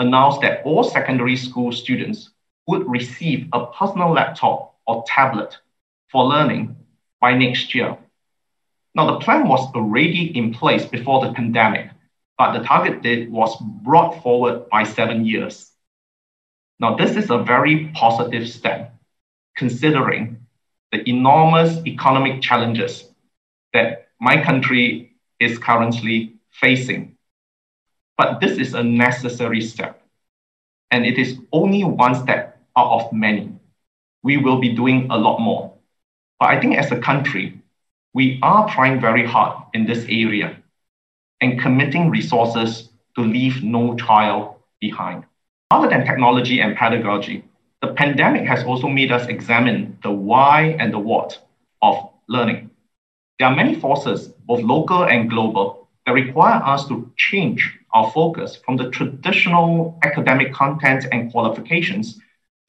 announced 0.00 0.40
that 0.40 0.62
all 0.64 0.82
secondary 0.82 1.36
school 1.36 1.70
students 1.70 2.30
would 2.66 2.90
receive 2.90 3.48
a 3.52 3.66
personal 3.66 4.12
laptop 4.12 4.74
or 4.88 5.04
tablet 5.06 5.56
for 6.10 6.24
learning 6.24 6.74
by 7.20 7.34
next 7.34 7.72
year. 7.72 7.96
Now, 8.96 9.12
the 9.12 9.20
plan 9.20 9.46
was 9.46 9.72
already 9.76 10.36
in 10.36 10.52
place 10.52 10.84
before 10.84 11.24
the 11.24 11.32
pandemic, 11.32 11.90
but 12.36 12.52
the 12.52 12.64
target 12.64 13.00
date 13.00 13.30
was 13.30 13.56
brought 13.84 14.20
forward 14.24 14.68
by 14.70 14.82
seven 14.82 15.24
years. 15.24 15.70
Now, 16.80 16.96
this 16.96 17.14
is 17.14 17.30
a 17.30 17.38
very 17.38 17.92
positive 17.94 18.48
step, 18.48 18.92
considering 19.56 20.44
the 20.90 21.08
enormous 21.08 21.78
economic 21.86 22.42
challenges 22.42 23.13
that 23.74 24.08
my 24.20 24.42
country 24.42 25.12
is 25.38 25.58
currently 25.58 26.36
facing. 26.50 27.16
But 28.16 28.40
this 28.40 28.58
is 28.58 28.74
a 28.74 28.82
necessary 28.82 29.60
step, 29.60 30.00
and 30.90 31.04
it 31.04 31.18
is 31.18 31.38
only 31.52 31.84
one 31.84 32.14
step 32.14 32.58
out 32.76 32.92
of 33.00 33.12
many. 33.12 33.52
We 34.22 34.38
will 34.38 34.58
be 34.58 34.72
doing 34.72 35.08
a 35.10 35.18
lot 35.18 35.40
more. 35.40 35.74
But 36.40 36.48
I 36.50 36.60
think 36.60 36.76
as 36.76 36.90
a 36.92 37.00
country, 37.00 37.60
we 38.14 38.38
are 38.42 38.70
trying 38.70 39.00
very 39.00 39.26
hard 39.26 39.66
in 39.74 39.84
this 39.84 40.06
area 40.08 40.56
and 41.40 41.60
committing 41.60 42.10
resources 42.10 42.90
to 43.16 43.22
leave 43.22 43.62
no 43.62 43.96
child 43.96 44.54
behind. 44.80 45.24
Other 45.70 45.88
than 45.88 46.06
technology 46.06 46.60
and 46.60 46.76
pedagogy, 46.76 47.44
the 47.82 47.92
pandemic 47.92 48.46
has 48.46 48.64
also 48.64 48.88
made 48.88 49.10
us 49.12 49.26
examine 49.26 49.98
the 50.02 50.10
why 50.10 50.76
and 50.78 50.92
the 50.92 50.98
what 50.98 51.38
of 51.82 52.10
learning. 52.28 52.70
There 53.38 53.48
are 53.48 53.56
many 53.56 53.74
forces, 53.74 54.28
both 54.28 54.62
local 54.62 55.04
and 55.04 55.28
global, 55.28 55.88
that 56.06 56.12
require 56.12 56.62
us 56.62 56.86
to 56.86 57.10
change 57.16 57.78
our 57.92 58.10
focus 58.12 58.56
from 58.64 58.76
the 58.76 58.90
traditional 58.90 59.98
academic 60.04 60.52
content 60.52 61.06
and 61.10 61.32
qualifications 61.32 62.20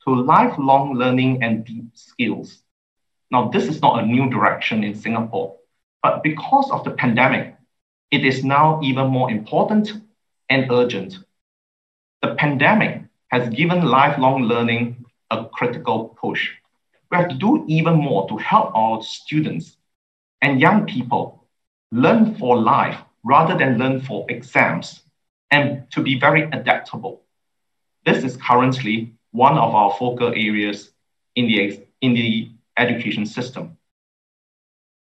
to 0.03 0.15
lifelong 0.15 0.95
learning 0.95 1.43
and 1.43 1.65
deep 1.65 1.85
skills. 1.93 2.63
Now, 3.31 3.49
this 3.49 3.65
is 3.65 3.81
not 3.81 4.03
a 4.03 4.05
new 4.07 4.29
direction 4.29 4.83
in 4.83 4.95
Singapore, 4.95 5.55
but 6.01 6.23
because 6.23 6.71
of 6.71 6.83
the 6.83 6.91
pandemic, 6.91 7.55
it 8.09 8.25
is 8.25 8.43
now 8.43 8.79
even 8.81 9.07
more 9.07 9.29
important 9.29 9.93
and 10.49 10.71
urgent. 10.71 11.19
The 12.21 12.35
pandemic 12.35 13.03
has 13.27 13.49
given 13.49 13.85
lifelong 13.85 14.43
learning 14.43 15.05
a 15.29 15.45
critical 15.45 16.15
push. 16.19 16.49
We 17.11 17.17
have 17.17 17.29
to 17.29 17.35
do 17.35 17.65
even 17.67 17.95
more 17.95 18.27
to 18.29 18.37
help 18.37 18.75
our 18.75 19.03
students 19.03 19.77
and 20.41 20.59
young 20.59 20.85
people 20.85 21.45
learn 21.91 22.35
for 22.35 22.57
life 22.57 22.97
rather 23.23 23.57
than 23.57 23.77
learn 23.77 24.01
for 24.01 24.25
exams 24.29 25.01
and 25.51 25.89
to 25.91 26.01
be 26.01 26.19
very 26.19 26.43
adaptable. 26.43 27.21
This 28.05 28.23
is 28.23 28.37
currently 28.37 29.13
one 29.31 29.57
of 29.57 29.73
our 29.73 29.91
focal 29.93 30.29
areas 30.29 30.91
in 31.35 31.47
the, 31.47 31.83
in 32.01 32.13
the 32.13 32.51
education 32.77 33.25
system. 33.25 33.77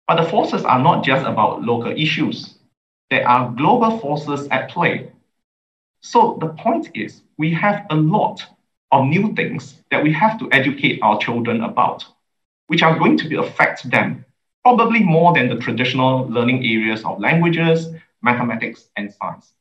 But 0.08 0.22
the 0.22 0.30
forces 0.30 0.64
are 0.66 0.82
not 0.82 1.04
just 1.04 1.26
about 1.26 1.64
local 1.64 1.92
issues. 1.92 2.56
There 3.10 3.28
are 3.28 3.52
global 3.52 3.98
forces 4.00 4.48
at 4.50 4.70
play. 4.70 5.12
So 6.02 6.38
the 6.42 6.50
point 6.50 6.90
is, 6.96 7.22
we 7.38 7.52
have 7.54 7.86
a 7.90 7.96
lot 7.96 8.44
of 8.92 9.06
new 9.06 9.34
things 9.36 9.82
that 9.90 10.04
we 10.04 10.12
have 10.14 10.38
to 10.40 10.50
educate 10.52 11.00
our 11.02 11.18
children 11.20 11.62
about, 11.64 12.06
which 12.68 12.84
are 12.84 12.98
going 12.98 13.18
to 13.18 13.40
affect 13.40 13.90
them 13.90 14.26
probably 14.64 15.04
more 15.04 15.34
than 15.34 15.50
the 15.50 15.58
traditional 15.58 16.28
learning 16.28 16.66
areas 16.66 17.04
of 17.04 17.20
languages, 17.20 17.90
mathematics, 18.22 18.90
and 18.98 19.12
science. 19.14 19.54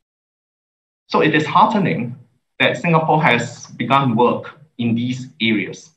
So 1.08 1.22
it 1.22 1.34
is 1.34 1.46
heartening 1.46 2.16
that 2.58 2.76
Singapore 2.76 3.22
has 3.22 3.66
begun 3.76 4.14
work 4.16 4.58
in 4.78 4.94
these 4.94 5.28
areas. 5.40 5.90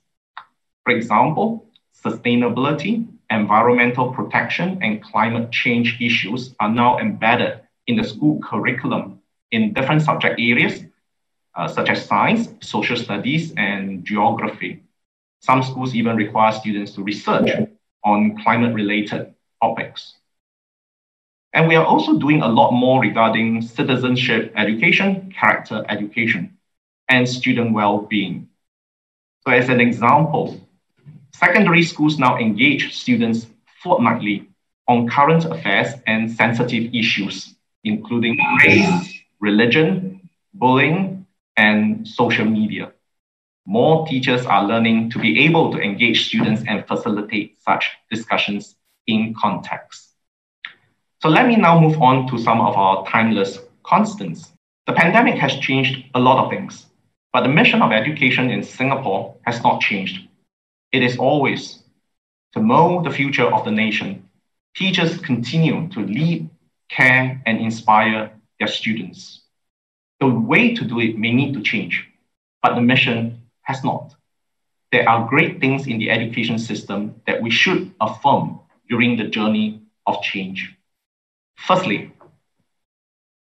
For 0.83 0.91
example, 0.93 1.65
sustainability, 2.03 3.05
environmental 3.29 4.11
protection, 4.11 4.79
and 4.81 5.03
climate 5.03 5.51
change 5.51 5.97
issues 6.01 6.55
are 6.59 6.69
now 6.69 6.99
embedded 6.99 7.61
in 7.87 7.95
the 7.95 8.03
school 8.03 8.39
curriculum 8.41 9.19
in 9.51 9.73
different 9.73 10.01
subject 10.01 10.39
areas, 10.39 10.83
uh, 11.55 11.67
such 11.67 11.89
as 11.89 12.05
science, 12.05 12.49
social 12.61 12.97
studies, 12.97 13.53
and 13.57 14.03
geography. 14.05 14.81
Some 15.41 15.61
schools 15.61 15.93
even 15.93 16.15
require 16.15 16.51
students 16.51 16.93
to 16.93 17.03
research 17.03 17.51
on 18.03 18.37
climate 18.41 18.73
related 18.73 19.33
topics. 19.61 20.15
And 21.53 21.67
we 21.67 21.75
are 21.75 21.85
also 21.85 22.17
doing 22.17 22.41
a 22.41 22.47
lot 22.47 22.71
more 22.71 23.01
regarding 23.01 23.61
citizenship 23.61 24.53
education, 24.55 25.33
character 25.39 25.85
education, 25.89 26.57
and 27.09 27.27
student 27.27 27.73
well 27.73 27.99
being. 27.99 28.49
So, 29.45 29.51
as 29.51 29.69
an 29.69 29.81
example, 29.81 30.59
secondary 31.33 31.83
schools 31.83 32.17
now 32.17 32.37
engage 32.37 32.95
students 32.95 33.47
fortnightly 33.83 34.47
on 34.87 35.07
current 35.09 35.45
affairs 35.45 35.93
and 36.07 36.31
sensitive 36.31 36.93
issues, 36.95 37.55
including 37.83 38.37
race, 38.65 39.19
religion, 39.39 40.29
bullying, 40.53 41.27
and 41.57 42.07
social 42.07 42.45
media. 42.45 42.92
More 43.65 44.05
teachers 44.07 44.45
are 44.45 44.65
learning 44.65 45.09
to 45.11 45.19
be 45.19 45.45
able 45.45 45.71
to 45.71 45.79
engage 45.79 46.27
students 46.27 46.63
and 46.67 46.85
facilitate 46.87 47.57
such 47.61 47.89
discussions 48.11 48.75
in 49.07 49.33
context. 49.33 50.09
So 51.21 51.29
let 51.29 51.47
me 51.47 51.55
now 51.55 51.79
move 51.79 52.01
on 52.01 52.27
to 52.27 52.37
some 52.37 52.59
of 52.59 52.75
our 52.75 53.05
timeless 53.07 53.59
constants. 53.83 54.51
The 54.87 54.93
pandemic 54.93 55.35
has 55.35 55.55
changed 55.55 56.05
a 56.13 56.19
lot 56.19 56.43
of 56.43 56.51
things. 56.51 56.87
But 57.31 57.41
the 57.43 57.49
mission 57.49 57.81
of 57.81 57.91
education 57.91 58.51
in 58.51 58.63
Singapore 58.63 59.35
has 59.45 59.63
not 59.63 59.81
changed. 59.81 60.27
It 60.91 61.01
is 61.01 61.17
always 61.17 61.83
to 62.53 62.61
mold 62.61 63.05
the 63.05 63.11
future 63.11 63.51
of 63.51 63.65
the 63.65 63.71
nation. 63.71 64.29
Teachers 64.75 65.17
continue 65.19 65.87
to 65.89 66.01
lead, 66.01 66.49
care, 66.89 67.41
and 67.45 67.57
inspire 67.59 68.31
their 68.59 68.67
students. 68.67 69.41
The 70.19 70.27
way 70.27 70.75
to 70.75 70.85
do 70.85 70.99
it 70.99 71.17
may 71.17 71.33
need 71.33 71.53
to 71.55 71.61
change, 71.61 72.07
but 72.61 72.75
the 72.75 72.81
mission 72.81 73.42
has 73.63 73.83
not. 73.83 74.15
There 74.91 75.07
are 75.09 75.27
great 75.27 75.59
things 75.59 75.87
in 75.87 75.97
the 75.97 76.11
education 76.11 76.59
system 76.59 77.15
that 77.25 77.41
we 77.41 77.49
should 77.49 77.93
affirm 77.99 78.59
during 78.89 79.17
the 79.17 79.25
journey 79.25 79.81
of 80.05 80.21
change. 80.21 80.75
Firstly, 81.55 82.11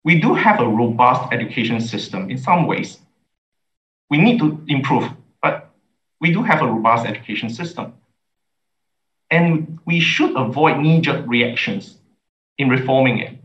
we 0.03 0.19
do 0.19 0.33
have 0.33 0.59
a 0.59 0.67
robust 0.67 1.31
education 1.33 1.81
system 1.81 2.29
in 2.29 2.37
some 2.37 2.65
ways 2.65 2.99
we 4.11 4.17
need 4.17 4.39
to 4.39 4.61
improve, 4.67 5.09
but 5.41 5.71
we 6.19 6.33
do 6.33 6.43
have 6.43 6.61
a 6.61 6.67
robust 6.67 7.07
education 7.07 7.49
system. 7.49 7.93
And 9.31 9.79
we 9.85 10.01
should 10.01 10.35
avoid 10.35 10.79
knee 10.79 10.99
jerk 10.99 11.25
reactions 11.25 11.97
in 12.57 12.67
reforming 12.67 13.19
it. 13.19 13.37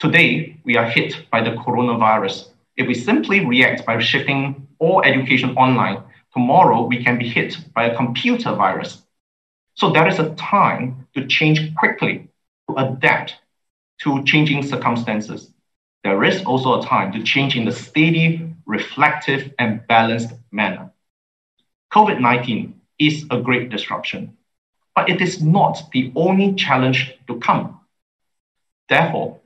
Today, 0.00 0.58
we 0.64 0.78
are 0.78 0.88
hit 0.88 1.26
by 1.30 1.42
the 1.42 1.50
coronavirus. 1.50 2.48
If 2.78 2.88
we 2.88 2.94
simply 2.94 3.44
react 3.44 3.84
by 3.84 4.00
shifting 4.00 4.66
all 4.84 5.02
education 5.02 5.56
online, 5.56 6.02
tomorrow 6.32 6.82
we 6.82 7.02
can 7.02 7.18
be 7.18 7.28
hit 7.28 7.56
by 7.74 7.84
a 7.86 7.96
computer 7.96 8.52
virus. 8.54 9.02
So 9.74 9.90
there 9.90 10.06
is 10.06 10.18
a 10.18 10.34
time 10.34 11.06
to 11.14 11.26
change 11.26 11.74
quickly, 11.74 12.28
to 12.68 12.76
adapt 12.76 13.36
to 14.02 14.22
changing 14.24 14.62
circumstances. 14.62 15.50
There 16.02 16.22
is 16.24 16.44
also 16.44 16.80
a 16.80 16.84
time 16.84 17.12
to 17.12 17.22
change 17.22 17.56
in 17.56 17.66
a 17.66 17.72
steady, 17.72 18.54
reflective, 18.66 19.52
and 19.58 19.86
balanced 19.88 20.34
manner. 20.52 20.90
COVID 21.92 22.20
19 22.20 22.80
is 22.98 23.24
a 23.30 23.40
great 23.40 23.70
disruption, 23.70 24.36
but 24.94 25.08
it 25.08 25.20
is 25.20 25.42
not 25.42 25.90
the 25.92 26.12
only 26.14 26.54
challenge 26.54 27.14
to 27.26 27.38
come. 27.38 27.80
Therefore, 28.88 29.40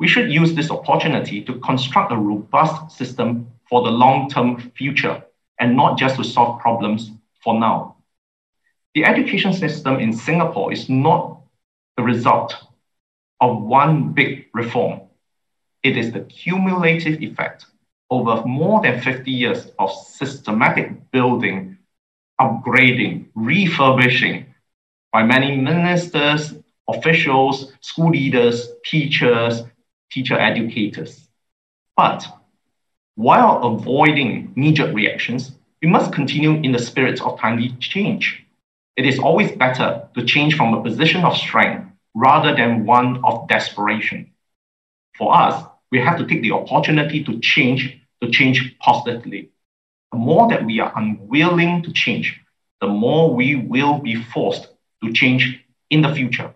we 0.00 0.08
should 0.08 0.32
use 0.32 0.54
this 0.54 0.70
opportunity 0.70 1.44
to 1.44 1.60
construct 1.60 2.10
a 2.10 2.16
robust 2.16 2.96
system 2.98 3.46
for 3.72 3.80
the 3.82 3.90
long 3.90 4.28
term 4.28 4.60
future 4.76 5.24
and 5.58 5.74
not 5.74 5.96
just 5.96 6.16
to 6.16 6.22
solve 6.22 6.60
problems 6.60 7.10
for 7.42 7.58
now. 7.58 7.96
The 8.94 9.06
education 9.06 9.54
system 9.54 9.98
in 9.98 10.12
Singapore 10.12 10.70
is 10.74 10.90
not 10.90 11.40
the 11.96 12.02
result 12.02 12.54
of 13.40 13.62
one 13.62 14.12
big 14.12 14.48
reform. 14.52 15.00
It 15.82 15.96
is 15.96 16.12
the 16.12 16.20
cumulative 16.20 17.22
effect 17.22 17.64
over 18.10 18.44
more 18.44 18.82
than 18.82 19.00
50 19.00 19.30
years 19.30 19.70
of 19.78 19.90
systematic 19.90 21.10
building, 21.10 21.78
upgrading, 22.38 23.28
refurbishing 23.34 24.54
by 25.14 25.22
many 25.22 25.56
ministers, 25.56 26.52
officials, 26.90 27.72
school 27.80 28.10
leaders, 28.10 28.68
teachers, 28.84 29.62
teacher 30.10 30.38
educators. 30.38 31.26
But 31.96 32.26
while 33.14 33.62
avoiding 33.62 34.52
knee 34.56 34.72
jerk 34.72 34.94
reactions, 34.94 35.52
we 35.82 35.88
must 35.88 36.12
continue 36.12 36.52
in 36.62 36.72
the 36.72 36.78
spirit 36.78 37.20
of 37.20 37.38
timely 37.38 37.70
change. 37.78 38.44
It 38.96 39.06
is 39.06 39.18
always 39.18 39.52
better 39.52 40.08
to 40.14 40.24
change 40.24 40.56
from 40.56 40.74
a 40.74 40.82
position 40.82 41.24
of 41.24 41.36
strength 41.36 41.90
rather 42.14 42.54
than 42.54 42.86
one 42.86 43.22
of 43.24 43.48
desperation. 43.48 44.30
For 45.16 45.34
us, 45.34 45.62
we 45.90 45.98
have 46.00 46.18
to 46.18 46.26
take 46.26 46.42
the 46.42 46.52
opportunity 46.52 47.22
to 47.24 47.38
change, 47.40 48.00
to 48.22 48.30
change 48.30 48.76
positively. 48.78 49.50
The 50.12 50.18
more 50.18 50.48
that 50.48 50.64
we 50.64 50.80
are 50.80 50.92
unwilling 50.96 51.82
to 51.82 51.92
change, 51.92 52.40
the 52.80 52.86
more 52.86 53.34
we 53.34 53.56
will 53.56 53.98
be 53.98 54.14
forced 54.14 54.68
to 55.02 55.12
change 55.12 55.64
in 55.90 56.02
the 56.02 56.14
future. 56.14 56.52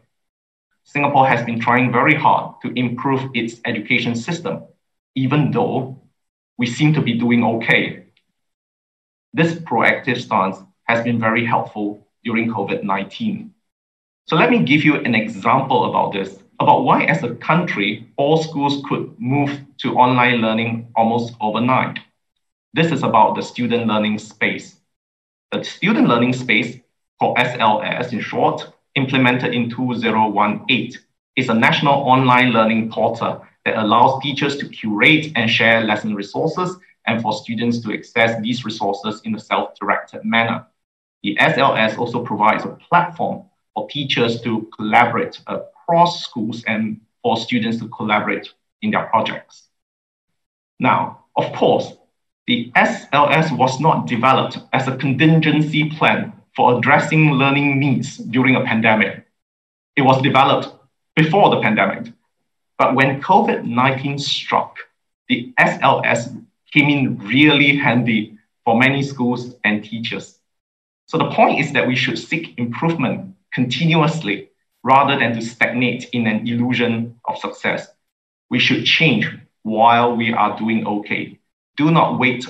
Singapore 0.85 1.27
has 1.27 1.45
been 1.45 1.61
trying 1.61 1.91
very 1.93 2.15
hard 2.15 2.61
to 2.63 2.73
improve 2.79 3.31
its 3.35 3.61
education 3.65 4.15
system, 4.15 4.63
even 5.15 5.51
though 5.51 6.01
we 6.59 6.67
seem 6.67 6.95
to 6.95 7.03
be 7.03 7.19
doing 7.19 7.45
okay. 7.45 8.07
This 9.33 9.55
proactive 9.55 10.21
stance 10.21 10.57
has 10.85 11.05
been 11.05 11.19
very 11.19 11.45
helpful 11.45 12.07
during 12.25 12.51
COVID 12.51 12.83
19. 12.83 13.53
So, 14.27 14.37
let 14.37 14.51
me 14.51 14.65
give 14.65 14.85
you 14.85 14.97
an 14.97 15.15
example 15.15 15.91
about 15.91 16.13
this 16.13 16.39
about 16.61 16.85
why, 16.85 17.05
as 17.05 17.23
a 17.23 17.35
country, 17.35 18.09
all 18.17 18.43
schools 18.43 18.83
could 18.89 19.15
move 19.19 19.61
to 19.79 19.95
online 19.95 20.37
learning 20.37 20.89
almost 20.97 21.35
overnight. 21.41 21.99
This 22.73 22.93
is 22.93 23.03
about 23.03 23.37
the 23.37 23.43
student 23.43 23.87
learning 23.87 24.19
space. 24.19 24.77
The 25.53 25.63
student 25.63 26.09
learning 26.09 26.33
space, 26.33 26.79
called 27.19 27.39
SLS 27.39 28.13
in 28.13 28.21
short, 28.21 28.73
implemented 28.95 29.55
in 29.55 29.71
2018, 29.71 30.93
is 31.37 31.49
a 31.49 31.55
national 31.55 31.95
online 31.95 32.51
learning 32.51 32.91
portal 32.91 33.45
that 33.67 33.77
allows 33.77 34.23
teachers 34.23 34.57
to 34.57 34.69
curate 34.69 35.33
and 35.35 35.51
share 35.51 35.83
lesson 35.83 36.15
resources 36.15 36.79
and 37.07 37.21
for 37.21 37.33
students 37.33 37.81
to 37.81 37.93
access 37.93 38.41
these 38.41 38.65
resources 38.65 39.21
in 39.25 39.35
a 39.35 39.41
self-directed 39.41 40.25
manner. 40.25 40.65
The 41.25 41.37
SLS 41.41 41.99
also 41.99 42.25
provides 42.25 42.65
a 42.65 42.79
platform 42.89 43.43
for 43.75 43.89
teachers 43.89 44.41
to 44.43 44.71
collaborate 44.77 45.41
across 45.49 46.23
schools 46.25 46.63
and 46.69 47.01
for 47.23 47.37
students 47.37 47.79
to 47.79 47.89
collaborate 47.89 48.49
in 48.83 48.93
their 48.93 49.07
projects. 49.07 49.69
Now, 50.79 51.25
of 51.35 51.53
course, 51.53 51.93
the 52.47 52.71
SLS 52.77 53.57
was 53.59 53.81
not 53.81 54.07
developed 54.07 54.59
as 54.73 54.87
a 54.87 54.97
contingency 54.97 55.91
plan 55.91 56.33
for 56.55 56.79
addressing 56.79 57.33
learning 57.33 57.81
needs 57.81 58.19
during 58.19 58.55
a 58.55 58.65
pandemic. 58.65 59.27
It 59.97 60.03
was 60.03 60.23
developed 60.23 60.73
before 61.17 61.51
the 61.51 61.61
pandemic. 61.61 62.13
But 62.79 62.95
when 62.95 63.23
COVID 63.23 63.65
19 63.65 64.19
struck, 64.19 64.77
the 65.29 65.53
SLS 65.59 66.45
came 66.73 66.89
in 66.89 67.19
really 67.19 67.77
handy 67.77 68.39
for 68.65 68.79
many 68.79 69.03
schools 69.03 69.55
and 69.65 69.83
teachers. 69.85 70.39
So 71.07 71.19
the 71.19 71.31
point 71.31 71.61
is 71.61 71.73
that 71.73 71.87
we 71.87 71.97
should 71.97 72.19
seek 72.19 72.59
improvement 72.59 73.35
continuously 73.53 74.51
rather 74.83 75.19
than 75.19 75.35
to 75.35 75.43
stagnate 75.43 76.09
in 76.11 76.27
an 76.27 76.47
illusion 76.47 77.19
of 77.25 77.39
success. 77.39 77.89
We 78.51 78.59
should 78.59 78.85
change 78.85 79.29
while 79.63 80.15
we 80.17 80.33
are 80.33 80.59
doing 80.59 80.87
okay. 80.87 81.39
Do 81.77 81.91
not 81.91 82.19
wait 82.19 82.45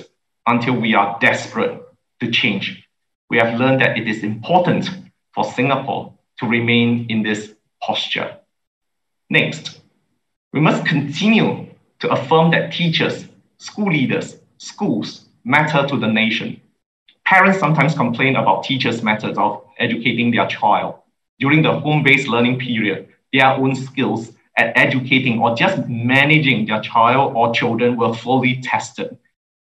until 0.45 0.73
we 0.73 0.93
are 0.93 1.17
desperate 1.19 1.81
to 2.19 2.31
change 2.31 2.87
we 3.29 3.37
have 3.37 3.59
learned 3.59 3.81
that 3.81 3.97
it 3.97 4.07
is 4.07 4.23
important 4.23 4.89
for 5.33 5.43
Singapore 5.43 6.13
to 6.39 6.47
remain 6.47 7.07
in 7.09 7.23
this 7.23 7.53
posture. 7.81 8.37
Next, 9.29 9.76
we 10.53 10.59
must 10.59 10.85
continue 10.85 11.67
to 11.99 12.09
affirm 12.09 12.51
that 12.51 12.71
teachers, 12.71 13.25
school 13.57 13.91
leaders, 13.91 14.37
schools 14.57 15.25
matter 15.43 15.85
to 15.87 15.97
the 15.99 16.07
nation. 16.07 16.61
Parents 17.25 17.59
sometimes 17.59 17.93
complain 17.93 18.35
about 18.35 18.63
teachers' 18.63 19.03
methods 19.03 19.37
of 19.37 19.63
educating 19.79 20.31
their 20.31 20.47
child. 20.47 20.95
During 21.39 21.61
the 21.61 21.77
home 21.79 22.03
based 22.03 22.27
learning 22.27 22.59
period, 22.59 23.09
their 23.33 23.47
own 23.47 23.75
skills 23.75 24.31
at 24.57 24.75
educating 24.77 25.39
or 25.39 25.55
just 25.55 25.87
managing 25.87 26.65
their 26.65 26.81
child 26.81 27.35
or 27.35 27.53
children 27.53 27.97
were 27.97 28.13
fully 28.13 28.61
tested. 28.61 29.17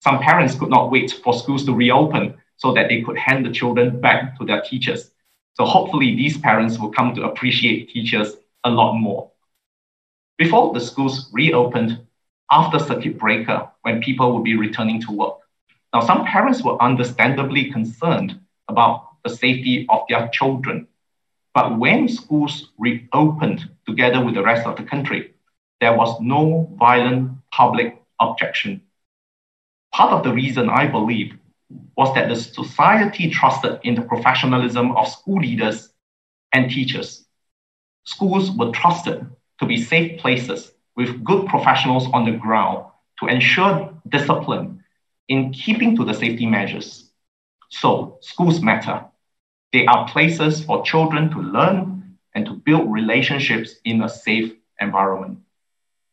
Some 0.01 0.21
parents 0.21 0.55
could 0.55 0.71
not 0.71 0.91
wait 0.91 1.11
for 1.25 1.35
schools 1.35 1.65
to 1.67 1.75
reopen 1.75 2.35
so 2.57 2.73
that 2.73 2.89
they 2.89 3.03
could 3.03 3.19
hand 3.19 3.45
the 3.45 3.51
children 3.51 4.01
back 4.01 4.39
to 4.39 4.45
their 4.45 4.63
teachers. 4.63 5.11
So 5.55 5.65
hopefully 5.65 6.15
these 6.15 6.39
parents 6.39 6.79
will 6.79 6.91
come 6.91 7.15
to 7.17 7.25
appreciate 7.25 7.91
teachers 7.91 8.37
a 8.65 8.71
lot 8.71 8.95
more. 8.95 9.31
Before 10.39 10.73
the 10.73 10.81
schools 10.81 11.29
reopened 11.33 11.99
after 12.49 12.79
circuit 12.79 13.19
breaker, 13.19 13.69
when 13.83 14.01
people 14.01 14.33
would 14.33 14.45
be 14.45 14.57
returning 14.57 15.01
to 15.03 15.11
work. 15.11 15.39
Now, 15.93 16.01
some 16.01 16.25
parents 16.25 16.63
were 16.63 16.81
understandably 16.81 17.73
concerned 17.73 18.39
about 18.69 19.09
the 19.25 19.31
safety 19.31 19.85
of 19.89 20.03
their 20.09 20.29
children. 20.29 20.87
But 21.55 21.77
when 21.77 22.07
schools 22.09 22.69
reopened 22.79 23.69
together 23.85 24.25
with 24.25 24.35
the 24.35 24.45
rest 24.45 24.65
of 24.65 24.77
the 24.77 24.85
country, 24.85 25.35
there 25.81 25.97
was 25.97 26.21
no 26.21 26.71
violent 26.79 27.33
public 27.51 28.01
objection. 28.21 28.83
Part 29.93 30.13
of 30.13 30.23
the 30.23 30.33
reason 30.33 30.71
I 30.71 30.87
believe 30.87 31.37
was 31.97 32.15
that 32.15 32.29
the 32.29 32.37
society 32.37 33.29
trusted 33.31 33.81
in 33.83 33.97
the 33.97 34.03
professionalism 34.03 34.93
of 34.97 35.09
school 35.09 35.41
leaders 35.41 35.89
and 36.53 36.71
teachers. 36.71 37.25
Schools 38.05 38.53
were 38.53 38.71
trusted 38.71 39.27
to 39.59 39.67
be 39.67 39.77
safe 39.83 40.19
places 40.21 40.73
with 40.97 41.25
good 41.25 41.47
professionals 41.47 42.07
on 42.13 42.25
the 42.25 42.33
ground 42.33 42.85
to 43.21 43.27
ensure 43.27 43.91
discipline 44.09 44.83
in 45.29 45.53
keeping 45.53 45.97
to 45.97 46.05
the 46.05 46.15
safety 46.15 46.47
measures. 46.47 47.11
So, 47.71 48.19
schools 48.21 48.61
matter. 48.61 49.05
They 49.73 49.87
are 49.87 50.09
places 50.09 50.65
for 50.65 50.83
children 50.85 51.31
to 51.31 51.41
learn 51.41 52.17
and 52.35 52.47
to 52.47 52.53
build 52.55 52.93
relationships 52.93 53.77
in 53.85 54.03
a 54.03 54.09
safe 54.09 54.53
environment. 54.81 55.39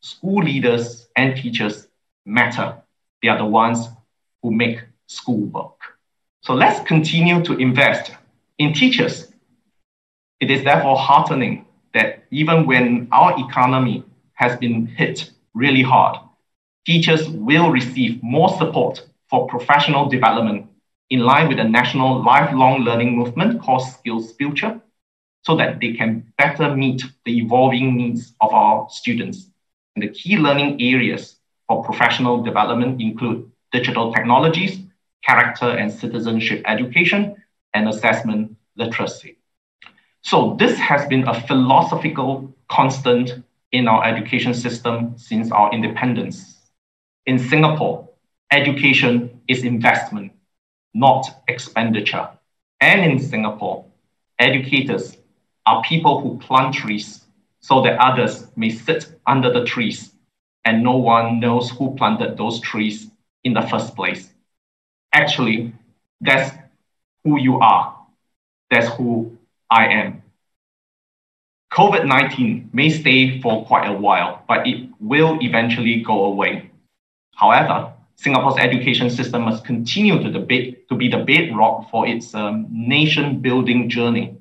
School 0.00 0.42
leaders 0.44 1.08
and 1.16 1.36
teachers 1.36 1.88
matter. 2.24 2.74
They 3.22 3.28
are 3.28 3.38
the 3.38 3.44
ones 3.46 3.88
who 4.42 4.50
make 4.52 4.80
school 5.06 5.46
work. 5.46 5.78
So 6.42 6.54
let's 6.54 6.80
continue 6.86 7.42
to 7.44 7.56
invest 7.58 8.12
in 8.58 8.72
teachers. 8.72 9.32
It 10.40 10.50
is 10.50 10.64
therefore 10.64 10.96
heartening 10.96 11.65
that 11.96 12.24
even 12.30 12.66
when 12.66 13.08
our 13.10 13.34
economy 13.46 14.04
has 14.34 14.56
been 14.58 14.86
hit 14.86 15.30
really 15.54 15.82
hard, 15.82 16.18
teachers 16.84 17.28
will 17.28 17.70
receive 17.70 18.22
more 18.22 18.50
support 18.60 18.94
for 19.30 19.48
professional 19.48 20.08
development 20.08 20.66
in 21.10 21.20
line 21.20 21.48
with 21.48 21.56
the 21.56 21.64
national 21.64 22.22
lifelong 22.22 22.80
learning 22.80 23.16
movement 23.16 23.60
called 23.62 23.82
SkillsFuture, 23.82 24.80
so 25.42 25.56
that 25.56 25.80
they 25.80 25.92
can 25.92 26.10
better 26.36 26.74
meet 26.74 27.02
the 27.24 27.38
evolving 27.38 27.96
needs 27.96 28.34
of 28.40 28.52
our 28.52 28.88
students. 28.90 29.50
And 29.94 30.02
the 30.02 30.08
key 30.08 30.36
learning 30.36 30.82
areas 30.82 31.36
for 31.66 31.84
professional 31.84 32.42
development 32.42 33.00
include 33.00 33.50
digital 33.72 34.12
technologies, 34.12 34.80
character 35.24 35.70
and 35.70 35.90
citizenship 35.90 36.62
education, 36.66 37.36
and 37.74 37.88
assessment 37.88 38.56
literacy. 38.76 39.38
So 40.26 40.56
this 40.58 40.76
has 40.78 41.06
been 41.06 41.28
a 41.28 41.40
philosophical 41.42 42.52
constant 42.68 43.44
in 43.70 43.86
our 43.86 44.04
education 44.04 44.54
system 44.54 45.16
since 45.16 45.52
our 45.52 45.72
independence. 45.72 46.56
In 47.26 47.38
Singapore, 47.38 48.08
education 48.50 49.40
is 49.46 49.62
investment, 49.62 50.32
not 50.94 51.44
expenditure. 51.46 52.28
And 52.80 53.08
in 53.08 53.20
Singapore, 53.20 53.84
educators 54.40 55.16
are 55.64 55.84
people 55.84 56.20
who 56.20 56.38
plant 56.38 56.74
trees 56.74 57.24
so 57.60 57.80
that 57.82 57.96
others 58.00 58.48
may 58.56 58.70
sit 58.70 59.06
under 59.28 59.52
the 59.52 59.64
trees 59.64 60.10
and 60.64 60.82
no 60.82 60.96
one 60.96 61.38
knows 61.38 61.70
who 61.70 61.94
planted 61.94 62.36
those 62.36 62.58
trees 62.58 63.12
in 63.44 63.52
the 63.52 63.62
first 63.62 63.94
place. 63.94 64.28
Actually, 65.12 65.72
that's 66.20 66.52
who 67.22 67.38
you 67.38 67.60
are. 67.60 67.96
That's 68.72 68.88
who 68.88 69.38
I 69.70 69.86
am. 69.86 70.15
COVID 71.76 72.06
19 72.06 72.70
may 72.72 72.88
stay 72.88 73.38
for 73.42 73.66
quite 73.66 73.86
a 73.86 73.92
while, 73.92 74.42
but 74.48 74.66
it 74.66 74.88
will 74.98 75.36
eventually 75.42 76.00
go 76.00 76.24
away. 76.24 76.70
However, 77.34 77.92
Singapore's 78.14 78.56
education 78.56 79.10
system 79.10 79.42
must 79.42 79.62
continue 79.62 80.22
to, 80.22 80.32
debate, 80.32 80.88
to 80.88 80.94
be 80.94 81.10
the 81.10 81.18
bedrock 81.18 81.90
for 81.90 82.08
its 82.08 82.34
um, 82.34 82.66
nation 82.70 83.40
building 83.40 83.90
journey, 83.90 84.38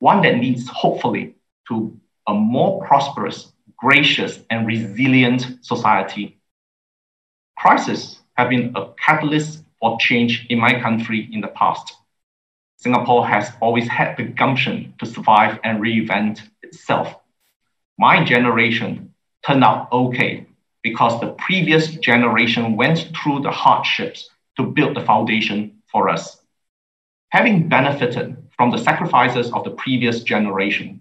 one 0.00 0.22
that 0.22 0.40
leads, 0.40 0.68
hopefully, 0.68 1.36
to 1.68 1.96
a 2.26 2.34
more 2.34 2.84
prosperous, 2.84 3.52
gracious, 3.76 4.40
and 4.50 4.66
resilient 4.66 5.58
society. 5.60 6.36
Crises 7.56 8.18
have 8.36 8.48
been 8.48 8.72
a 8.74 8.88
catalyst 8.98 9.62
for 9.78 9.98
change 10.00 10.46
in 10.50 10.58
my 10.58 10.80
country 10.80 11.28
in 11.30 11.42
the 11.42 11.48
past. 11.48 11.94
Singapore 12.76 13.24
has 13.24 13.52
always 13.60 13.86
had 13.86 14.16
the 14.16 14.24
gumption 14.24 14.92
to 14.98 15.06
survive 15.06 15.60
and 15.62 15.80
reinvent 15.80 16.40
itself. 16.72 17.14
My 17.98 18.24
generation 18.24 19.12
turned 19.46 19.62
out 19.62 19.92
okay 19.92 20.46
because 20.82 21.20
the 21.20 21.32
previous 21.32 21.88
generation 21.96 22.76
went 22.76 23.12
through 23.16 23.40
the 23.42 23.50
hardships 23.50 24.30
to 24.56 24.64
build 24.64 24.96
the 24.96 25.04
foundation 25.04 25.82
for 25.90 26.08
us. 26.08 26.42
Having 27.30 27.68
benefited 27.68 28.36
from 28.56 28.70
the 28.70 28.78
sacrifices 28.78 29.52
of 29.52 29.64
the 29.64 29.70
previous 29.70 30.22
generation, 30.22 31.00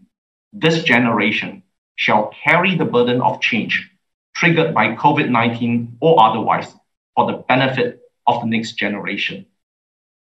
this 0.53 0.83
generation 0.83 1.63
shall 1.95 2.31
carry 2.43 2.75
the 2.75 2.85
burden 2.85 3.21
of 3.21 3.41
change 3.41 3.89
triggered 4.35 4.73
by 4.73 4.95
COVID 4.95 5.29
19 5.29 5.97
or 5.99 6.21
otherwise 6.21 6.73
for 7.15 7.31
the 7.31 7.37
benefit 7.47 8.01
of 8.27 8.41
the 8.41 8.47
next 8.47 8.73
generation. 8.73 9.45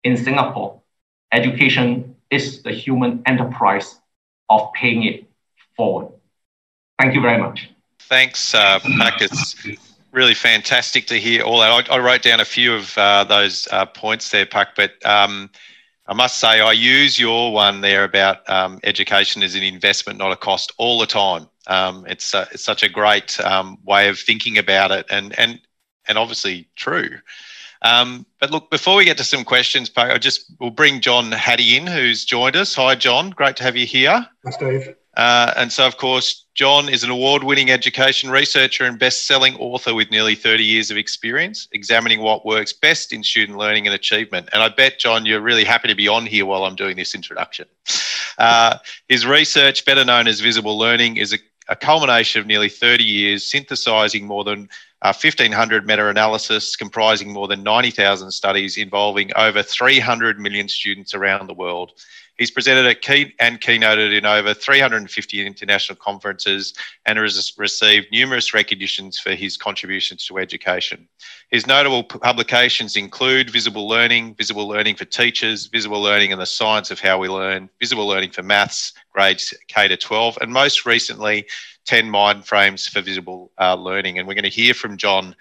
In 0.03 0.17
Singapore, 0.17 0.81
education 1.31 2.15
is 2.29 2.63
the 2.63 2.71
human 2.71 3.21
enterprise 3.25 3.99
of 4.49 4.73
paying 4.73 5.03
it 5.03 5.30
forward. 5.75 6.13
Thank 6.99 7.15
you 7.15 7.21
very 7.21 7.41
much. 7.41 7.69
Thanks, 7.99 8.53
uh, 8.53 8.79
Pak. 8.79 9.21
It's 9.21 9.55
really 10.11 10.33
fantastic 10.33 11.07
to 11.07 11.15
hear 11.15 11.43
all 11.43 11.59
that. 11.59 11.89
I, 11.89 11.95
I 11.95 11.99
wrote 11.99 12.21
down 12.21 12.39
a 12.39 12.45
few 12.45 12.73
of 12.73 12.97
uh, 12.97 13.23
those 13.23 13.67
uh, 13.71 13.85
points 13.85 14.29
there, 14.31 14.45
Pak, 14.45 14.75
but 14.75 15.03
um, 15.05 15.49
I 16.07 16.13
must 16.13 16.39
say 16.39 16.59
I 16.59 16.73
use 16.73 17.17
your 17.17 17.53
one 17.53 17.81
there 17.81 18.03
about 18.03 18.47
um, 18.49 18.79
education 18.83 19.43
as 19.43 19.55
an 19.55 19.63
investment, 19.63 20.19
not 20.19 20.31
a 20.31 20.35
cost, 20.35 20.73
all 20.77 20.99
the 20.99 21.05
time. 21.05 21.47
Um, 21.67 22.05
it's, 22.07 22.33
uh, 22.33 22.47
it's 22.51 22.63
such 22.63 22.83
a 22.83 22.89
great 22.89 23.39
um, 23.39 23.77
way 23.83 24.09
of 24.09 24.19
thinking 24.19 24.57
about 24.57 24.91
it, 24.91 25.05
and 25.09 25.37
and 25.39 25.61
and 26.07 26.17
obviously 26.17 26.67
true. 26.75 27.17
Um, 27.83 28.25
but 28.39 28.51
look, 28.51 28.69
before 28.69 28.95
we 28.95 29.05
get 29.05 29.17
to 29.17 29.23
some 29.23 29.43
questions, 29.43 29.89
Pak, 29.89 30.11
I 30.11 30.17
just 30.17 30.51
we'll 30.59 30.69
bring 30.71 31.01
John 31.01 31.31
Hattie 31.31 31.77
in, 31.77 31.87
who's 31.87 32.25
joined 32.25 32.55
us. 32.55 32.75
Hi, 32.75 32.95
John. 32.95 33.29
Great 33.29 33.55
to 33.57 33.63
have 33.63 33.77
you 33.77 33.85
here. 33.85 34.27
Thanks, 34.43 34.57
Dave. 34.57 34.95
Uh, 35.21 35.53
and 35.55 35.71
so, 35.71 35.85
of 35.85 35.97
course, 35.97 36.47
John 36.55 36.89
is 36.89 37.03
an 37.03 37.11
award 37.11 37.43
winning 37.43 37.69
education 37.69 38.31
researcher 38.31 38.85
and 38.85 38.97
best 38.97 39.27
selling 39.27 39.55
author 39.57 39.93
with 39.93 40.09
nearly 40.09 40.33
30 40.33 40.63
years 40.63 40.89
of 40.89 40.97
experience 40.97 41.67
examining 41.73 42.21
what 42.21 42.43
works 42.43 42.73
best 42.73 43.13
in 43.13 43.23
student 43.23 43.55
learning 43.55 43.85
and 43.85 43.93
achievement. 43.93 44.49
And 44.51 44.63
I 44.63 44.69
bet, 44.69 44.97
John, 44.97 45.27
you're 45.27 45.39
really 45.39 45.63
happy 45.63 45.87
to 45.89 45.93
be 45.93 46.07
on 46.07 46.25
here 46.25 46.47
while 46.47 46.63
I'm 46.63 46.75
doing 46.75 46.97
this 46.97 47.13
introduction. 47.13 47.67
Uh, 48.39 48.79
his 49.09 49.23
research, 49.23 49.85
better 49.85 50.03
known 50.03 50.27
as 50.27 50.39
visible 50.39 50.75
learning, 50.75 51.17
is 51.17 51.33
a, 51.33 51.37
a 51.69 51.75
culmination 51.75 52.41
of 52.41 52.47
nearly 52.47 52.69
30 52.69 53.03
years 53.03 53.45
synthesizing 53.45 54.25
more 54.25 54.43
than 54.43 54.69
uh, 55.03 55.13
1,500 55.13 55.85
meta 55.85 56.09
analysis 56.09 56.75
comprising 56.75 57.31
more 57.31 57.47
than 57.47 57.61
90,000 57.61 58.31
studies 58.31 58.75
involving 58.75 59.29
over 59.35 59.61
300 59.61 60.39
million 60.39 60.67
students 60.67 61.13
around 61.13 61.45
the 61.45 61.53
world. 61.53 61.91
He's 62.41 62.49
presented 62.49 62.87
at 62.87 63.03
key 63.03 63.35
and 63.39 63.61
keynoted 63.61 64.17
in 64.17 64.25
over 64.25 64.55
350 64.55 65.45
international 65.45 65.95
conferences 65.95 66.73
and 67.05 67.19
has 67.19 67.53
received 67.55 68.07
numerous 68.11 68.51
recognitions 68.51 69.19
for 69.19 69.35
his 69.35 69.57
contributions 69.57 70.25
to 70.25 70.39
education. 70.39 71.07
His 71.51 71.67
notable 71.67 72.03
publications 72.03 72.95
include 72.95 73.51
Visible 73.51 73.87
Learning, 73.87 74.33
Visible 74.33 74.67
Learning 74.67 74.95
for 74.95 75.05
Teachers, 75.05 75.67
Visible 75.67 76.01
Learning 76.01 76.31
and 76.31 76.41
the 76.41 76.47
Science 76.47 76.89
of 76.89 76.99
How 76.99 77.19
We 77.19 77.29
Learn, 77.29 77.69
Visible 77.79 78.07
Learning 78.07 78.31
for 78.31 78.41
Maths, 78.41 78.93
grades 79.13 79.53
K 79.67 79.87
to 79.87 79.95
12, 79.95 80.39
and 80.41 80.51
most 80.51 80.83
recently, 80.83 81.45
10 81.85 82.09
Mind 82.09 82.47
Frames 82.47 82.87
for 82.87 83.01
Visible 83.01 83.51
uh, 83.59 83.75
Learning. 83.75 84.17
And 84.17 84.27
we're 84.27 84.33
going 84.33 84.45
to 84.45 84.49
hear 84.49 84.73
from 84.73 84.97
John 84.97 85.35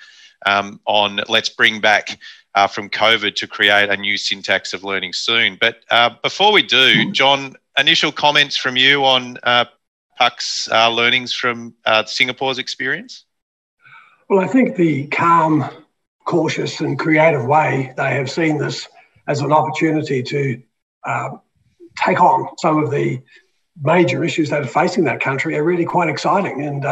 um, 0.45 0.81
on 0.85 1.21
Let's 1.29 1.49
Bring 1.49 1.81
Back 1.81 2.19
uh, 2.55 2.67
from 2.67 2.89
COVID 2.89 3.35
to 3.37 3.47
create 3.47 3.89
a 3.89 3.97
new 3.97 4.17
syntax 4.17 4.73
of 4.73 4.85
learning 4.85 5.13
soon. 5.13 5.57
But 5.61 5.85
uh, 5.91 6.11
before 6.23 6.53
we 6.53 6.63
do, 6.63 7.11
John, 7.13 7.57
initial 7.79 8.13
comments 8.13 8.57
from 8.57 8.77
you 8.77 9.05
on 9.05 9.39
uh, 9.43 9.67
Pak's 10.19 10.69
uh, 10.71 10.91
learnings 10.91 11.33
from 11.33 11.75
uh, 11.85 12.05
Singapore's 12.05 12.59
experience? 12.59 13.25
Well, 14.29 14.41
I 14.41 14.47
think 14.47 14.77
the 14.77 15.07
calm, 15.09 15.65
cautious, 16.27 16.81
and 16.81 16.99
creative 16.99 17.47
way 17.47 17.93
they 17.97 18.15
have 18.15 18.31
seen 18.31 18.59
this 18.59 18.89
as 19.27 19.41
an 19.41 19.53
opportunity 19.53 20.23
to 20.23 20.63
uh, 21.07 21.31
take 22.05 22.21
on 22.21 22.49
some 22.59 22.83
of 22.83 22.91
the 22.91 23.21
major 23.83 24.23
issues 24.25 24.51
that 24.51 24.63
are 24.63 24.67
facing 24.67 25.05
that 25.05 25.21
country 25.21 25.57
are 25.57 25.65
really 25.65 25.85
quite 25.85 26.09
exciting. 26.09 26.63
And 26.65 26.85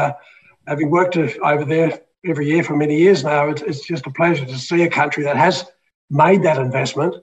having 0.67 0.91
worked 0.91 1.17
over 1.17 1.65
there 1.65 2.01
every 2.27 2.49
year 2.49 2.63
for 2.63 2.77
many 2.77 2.99
years 2.99 3.25
now. 3.25 3.49
It's, 3.49 3.63
it's 3.63 3.87
just 3.87 4.07
a 4.07 4.11
pleasure 4.11 4.45
to 4.45 4.59
see 4.59 4.83
a 4.83 4.91
country 4.91 5.25
that 5.25 5.37
has 5.37 5.65
made 6.11 6.43
that 6.43 6.59
investment. 6.59 7.15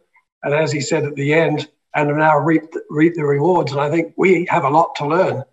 And 0.43 0.53
as 0.53 0.71
he 0.71 0.81
said 0.81 1.05
at 1.05 1.15
the 1.15 1.33
end, 1.33 1.69
and 1.95 2.15
now 2.17 2.37
reap, 2.37 2.63
reap 2.89 3.15
the 3.15 3.25
rewards. 3.25 3.71
And 3.71 3.81
I 3.81 3.89
think 3.89 4.13
we 4.17 4.45
have 4.49 4.63
a 4.63 4.69
lot 4.69 4.95
to 4.95 5.07
learn 5.07 5.43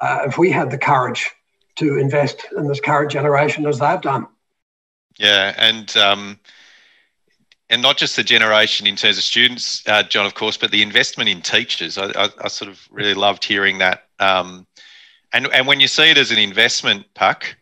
uh, 0.00 0.24
if 0.26 0.36
we 0.36 0.50
had 0.50 0.70
the 0.70 0.78
courage 0.78 1.30
to 1.76 1.96
invest 1.98 2.46
in 2.56 2.66
this 2.66 2.80
current 2.80 3.10
generation 3.10 3.66
as 3.66 3.78
they've 3.78 4.00
done. 4.00 4.26
Yeah, 5.18 5.54
and 5.56 5.94
um, 5.96 6.38
and 7.70 7.82
not 7.82 7.96
just 7.96 8.16
the 8.16 8.24
generation 8.24 8.86
in 8.86 8.96
terms 8.96 9.16
of 9.16 9.24
students, 9.24 9.86
uh, 9.86 10.02
John, 10.02 10.26
of 10.26 10.34
course, 10.34 10.56
but 10.56 10.70
the 10.70 10.82
investment 10.82 11.30
in 11.30 11.40
teachers. 11.40 11.98
I, 11.98 12.10
I, 12.10 12.28
I 12.42 12.48
sort 12.48 12.70
of 12.70 12.86
really 12.90 13.14
loved 13.14 13.44
hearing 13.44 13.78
that. 13.78 14.08
Um, 14.18 14.66
and 15.32 15.46
and 15.48 15.66
when 15.66 15.80
you 15.80 15.88
see 15.88 16.10
it 16.10 16.18
as 16.18 16.30
an 16.30 16.38
investment, 16.38 17.06
Pak, 17.14 17.56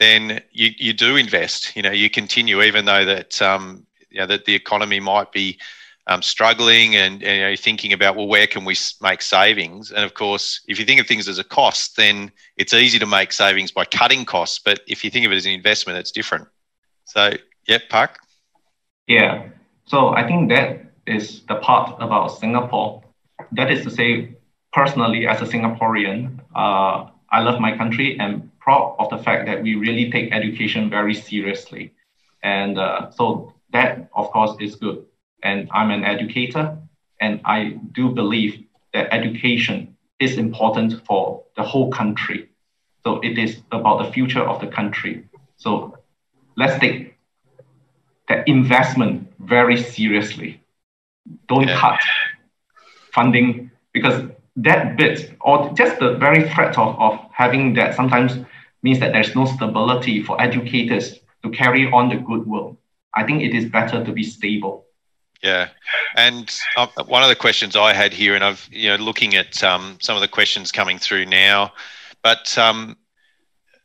then 0.00 0.40
you, 0.50 0.70
you 0.76 0.92
do 0.92 1.14
invest. 1.16 1.76
You 1.76 1.82
know, 1.82 1.92
you 1.92 2.10
continue 2.10 2.62
even 2.62 2.86
though 2.86 3.04
that 3.04 3.40
um, 3.40 3.86
you 4.08 4.18
know, 4.18 4.26
that 4.26 4.46
the 4.46 4.54
economy 4.54 4.98
might 4.98 5.30
be 5.30 5.58
um, 6.06 6.22
struggling 6.22 6.96
and, 6.96 7.22
and 7.22 7.36
you 7.36 7.42
know, 7.42 7.56
thinking 7.56 7.92
about 7.92 8.16
well, 8.16 8.26
where 8.26 8.46
can 8.46 8.64
we 8.64 8.74
make 9.00 9.22
savings? 9.22 9.92
And 9.92 10.02
of 10.04 10.14
course, 10.14 10.62
if 10.66 10.80
you 10.80 10.84
think 10.84 11.00
of 11.00 11.06
things 11.06 11.28
as 11.28 11.38
a 11.38 11.44
cost, 11.44 11.96
then 11.96 12.32
it's 12.56 12.74
easy 12.74 12.98
to 12.98 13.06
make 13.06 13.32
savings 13.32 13.70
by 13.70 13.84
cutting 13.84 14.24
costs. 14.24 14.58
But 14.58 14.80
if 14.88 15.04
you 15.04 15.10
think 15.10 15.26
of 15.26 15.32
it 15.32 15.36
as 15.36 15.46
an 15.46 15.52
investment, 15.52 15.98
it's 15.98 16.10
different. 16.10 16.48
So, 17.04 17.34
yeah, 17.68 17.78
Pak. 17.88 18.18
Yeah. 19.06 19.48
So 19.84 20.08
I 20.08 20.26
think 20.26 20.48
that 20.48 20.92
is 21.06 21.42
the 21.42 21.56
part 21.56 22.00
about 22.00 22.28
Singapore. 22.28 23.02
That 23.52 23.70
is 23.70 23.84
to 23.84 23.90
say, 23.90 24.34
personally, 24.72 25.26
as 25.26 25.42
a 25.42 25.44
Singaporean, 25.44 26.40
uh, 26.54 27.10
I 27.32 27.40
love 27.40 27.60
my 27.60 27.76
country 27.76 28.18
and 28.18 28.50
proud 28.58 28.96
of 28.98 29.08
the 29.10 29.18
fact 29.18 29.46
that 29.46 29.62
we 29.62 29.74
really 29.74 30.10
take 30.10 30.32
education 30.32 30.90
very 30.90 31.14
seriously. 31.14 31.92
And 32.42 32.78
uh, 32.78 33.10
so 33.10 33.54
that, 33.72 34.08
of 34.14 34.30
course, 34.30 34.56
is 34.60 34.76
good. 34.76 35.04
And 35.42 35.68
I'm 35.72 35.90
an 35.90 36.04
educator, 36.04 36.76
and 37.20 37.40
I 37.44 37.78
do 37.92 38.10
believe 38.10 38.64
that 38.92 39.12
education 39.12 39.96
is 40.18 40.36
important 40.36 41.04
for 41.06 41.42
the 41.56 41.62
whole 41.62 41.90
country. 41.90 42.48
So 43.04 43.20
it 43.20 43.38
is 43.38 43.62
about 43.72 44.04
the 44.04 44.12
future 44.12 44.42
of 44.42 44.60
the 44.60 44.66
country. 44.66 45.24
So 45.56 45.96
let's 46.56 46.78
take 46.78 47.16
that 48.28 48.46
investment 48.46 49.32
very 49.38 49.76
seriously. 49.76 50.62
Don't 51.48 51.68
yeah. 51.68 51.78
cut 51.78 52.00
funding 53.12 53.70
because 53.92 54.30
that 54.62 54.96
bit 54.96 55.36
or 55.40 55.72
just 55.74 55.98
the 55.98 56.14
very 56.14 56.48
threat 56.50 56.76
of, 56.78 56.98
of 56.98 57.18
having 57.32 57.74
that 57.74 57.94
sometimes 57.94 58.38
means 58.82 58.98
that 59.00 59.12
there's 59.12 59.34
no 59.34 59.44
stability 59.46 60.22
for 60.22 60.40
educators 60.40 61.18
to 61.42 61.50
carry 61.50 61.90
on 61.90 62.08
the 62.08 62.16
good 62.16 62.46
work. 62.46 62.74
I 63.14 63.24
think 63.24 63.42
it 63.42 63.54
is 63.54 63.66
better 63.66 64.04
to 64.04 64.12
be 64.12 64.22
stable. 64.22 64.86
Yeah, 65.42 65.68
and 66.16 66.54
uh, 66.76 66.86
one 67.06 67.22
of 67.22 67.30
the 67.30 67.34
questions 67.34 67.74
I 67.74 67.94
had 67.94 68.12
here, 68.12 68.34
and 68.34 68.44
I've 68.44 68.68
you 68.70 68.90
know 68.90 68.96
looking 68.96 69.36
at 69.36 69.62
um, 69.64 69.96
some 70.00 70.14
of 70.14 70.20
the 70.20 70.28
questions 70.28 70.70
coming 70.70 70.98
through 70.98 71.26
now, 71.26 71.72
but 72.22 72.56
um, 72.58 72.98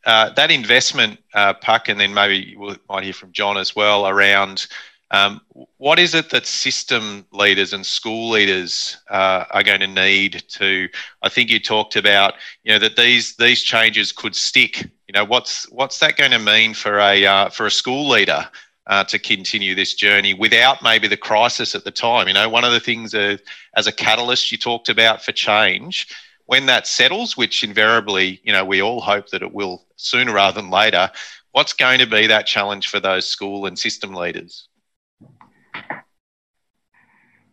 uh, 0.05 0.31
that 0.31 0.51
investment, 0.51 1.19
uh, 1.33 1.53
Pak, 1.53 1.87
and 1.87 1.99
then 1.99 2.13
maybe 2.13 2.55
we 2.57 2.75
might 2.89 3.05
hear 3.05 3.13
from 3.13 3.31
John 3.31 3.57
as 3.57 3.75
well 3.75 4.05
around 4.05 4.67
um, 5.11 5.41
what 5.77 5.99
is 5.99 6.15
it 6.15 6.31
that 6.31 6.47
system 6.47 7.25
leaders 7.31 7.73
and 7.73 7.85
school 7.85 8.31
leaders 8.31 8.97
uh, 9.09 9.45
are 9.51 9.63
going 9.63 9.81
to 9.81 9.87
need 9.87 10.43
to? 10.49 10.89
I 11.21 11.29
think 11.29 11.49
you 11.49 11.59
talked 11.59 11.95
about, 11.95 12.33
you 12.63 12.73
know, 12.73 12.79
that 12.79 12.95
these 12.95 13.35
these 13.35 13.61
changes 13.61 14.11
could 14.11 14.35
stick. 14.35 14.81
You 15.07 15.13
know, 15.13 15.23
what's 15.23 15.69
what's 15.71 15.99
that 15.99 16.17
going 16.17 16.31
to 16.31 16.39
mean 16.39 16.73
for 16.73 16.99
a 16.99 17.25
uh, 17.25 17.49
for 17.49 17.67
a 17.67 17.71
school 17.71 18.09
leader 18.09 18.49
uh, 18.87 19.03
to 19.05 19.19
continue 19.19 19.75
this 19.75 19.93
journey 19.93 20.33
without 20.33 20.81
maybe 20.81 21.07
the 21.07 21.17
crisis 21.17 21.75
at 21.75 21.83
the 21.83 21.91
time? 21.91 22.27
You 22.27 22.33
know, 22.33 22.49
one 22.49 22.65
of 22.65 22.71
the 22.71 22.79
things 22.79 23.13
uh, 23.13 23.37
as 23.75 23.85
a 23.85 23.91
catalyst 23.91 24.51
you 24.51 24.57
talked 24.57 24.89
about 24.89 25.23
for 25.23 25.31
change. 25.31 26.07
When 26.47 26.67
that 26.67 26.85
settles, 26.85 27.35
which 27.35 27.63
invariably, 27.63 28.39
you 28.43 28.53
know, 28.53 28.63
we 28.63 28.79
all 28.79 29.01
hope 29.01 29.29
that 29.29 29.41
it 29.41 29.51
will 29.51 29.83
sooner 29.95 30.31
rather 30.31 30.61
than 30.61 30.69
later, 30.69 31.09
what's 31.53 31.73
going 31.73 31.97
to 31.99 32.05
be 32.05 32.27
that 32.27 32.45
challenge 32.45 32.87
for 32.87 32.99
those 32.99 33.27
school 33.27 33.65
and 33.65 33.79
system 33.79 34.13
leaders? 34.13 34.67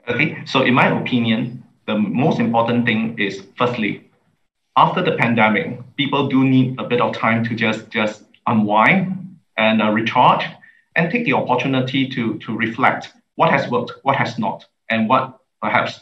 Okay, 0.08 0.42
so 0.46 0.62
in 0.62 0.74
my 0.74 0.88
opinion, 1.00 1.62
the 1.86 1.96
most 1.96 2.40
important 2.40 2.84
thing 2.86 3.16
is 3.18 3.46
firstly, 3.56 4.10
after 4.76 5.02
the 5.02 5.16
pandemic, 5.16 5.78
people 5.96 6.28
do 6.28 6.44
need 6.44 6.78
a 6.80 6.84
bit 6.84 7.00
of 7.00 7.14
time 7.14 7.44
to 7.44 7.54
just 7.54 7.88
just 7.90 8.24
unwind 8.46 9.38
and 9.56 9.80
uh, 9.80 9.90
recharge 9.90 10.44
and 10.96 11.10
take 11.10 11.24
the 11.24 11.32
opportunity 11.32 12.08
to 12.08 12.38
to 12.38 12.56
reflect 12.56 13.12
what 13.36 13.50
has 13.50 13.70
worked, 13.70 13.92
what 14.02 14.16
has 14.16 14.38
not, 14.38 14.64
and 14.90 15.08
what 15.08 15.38
perhaps 15.60 16.00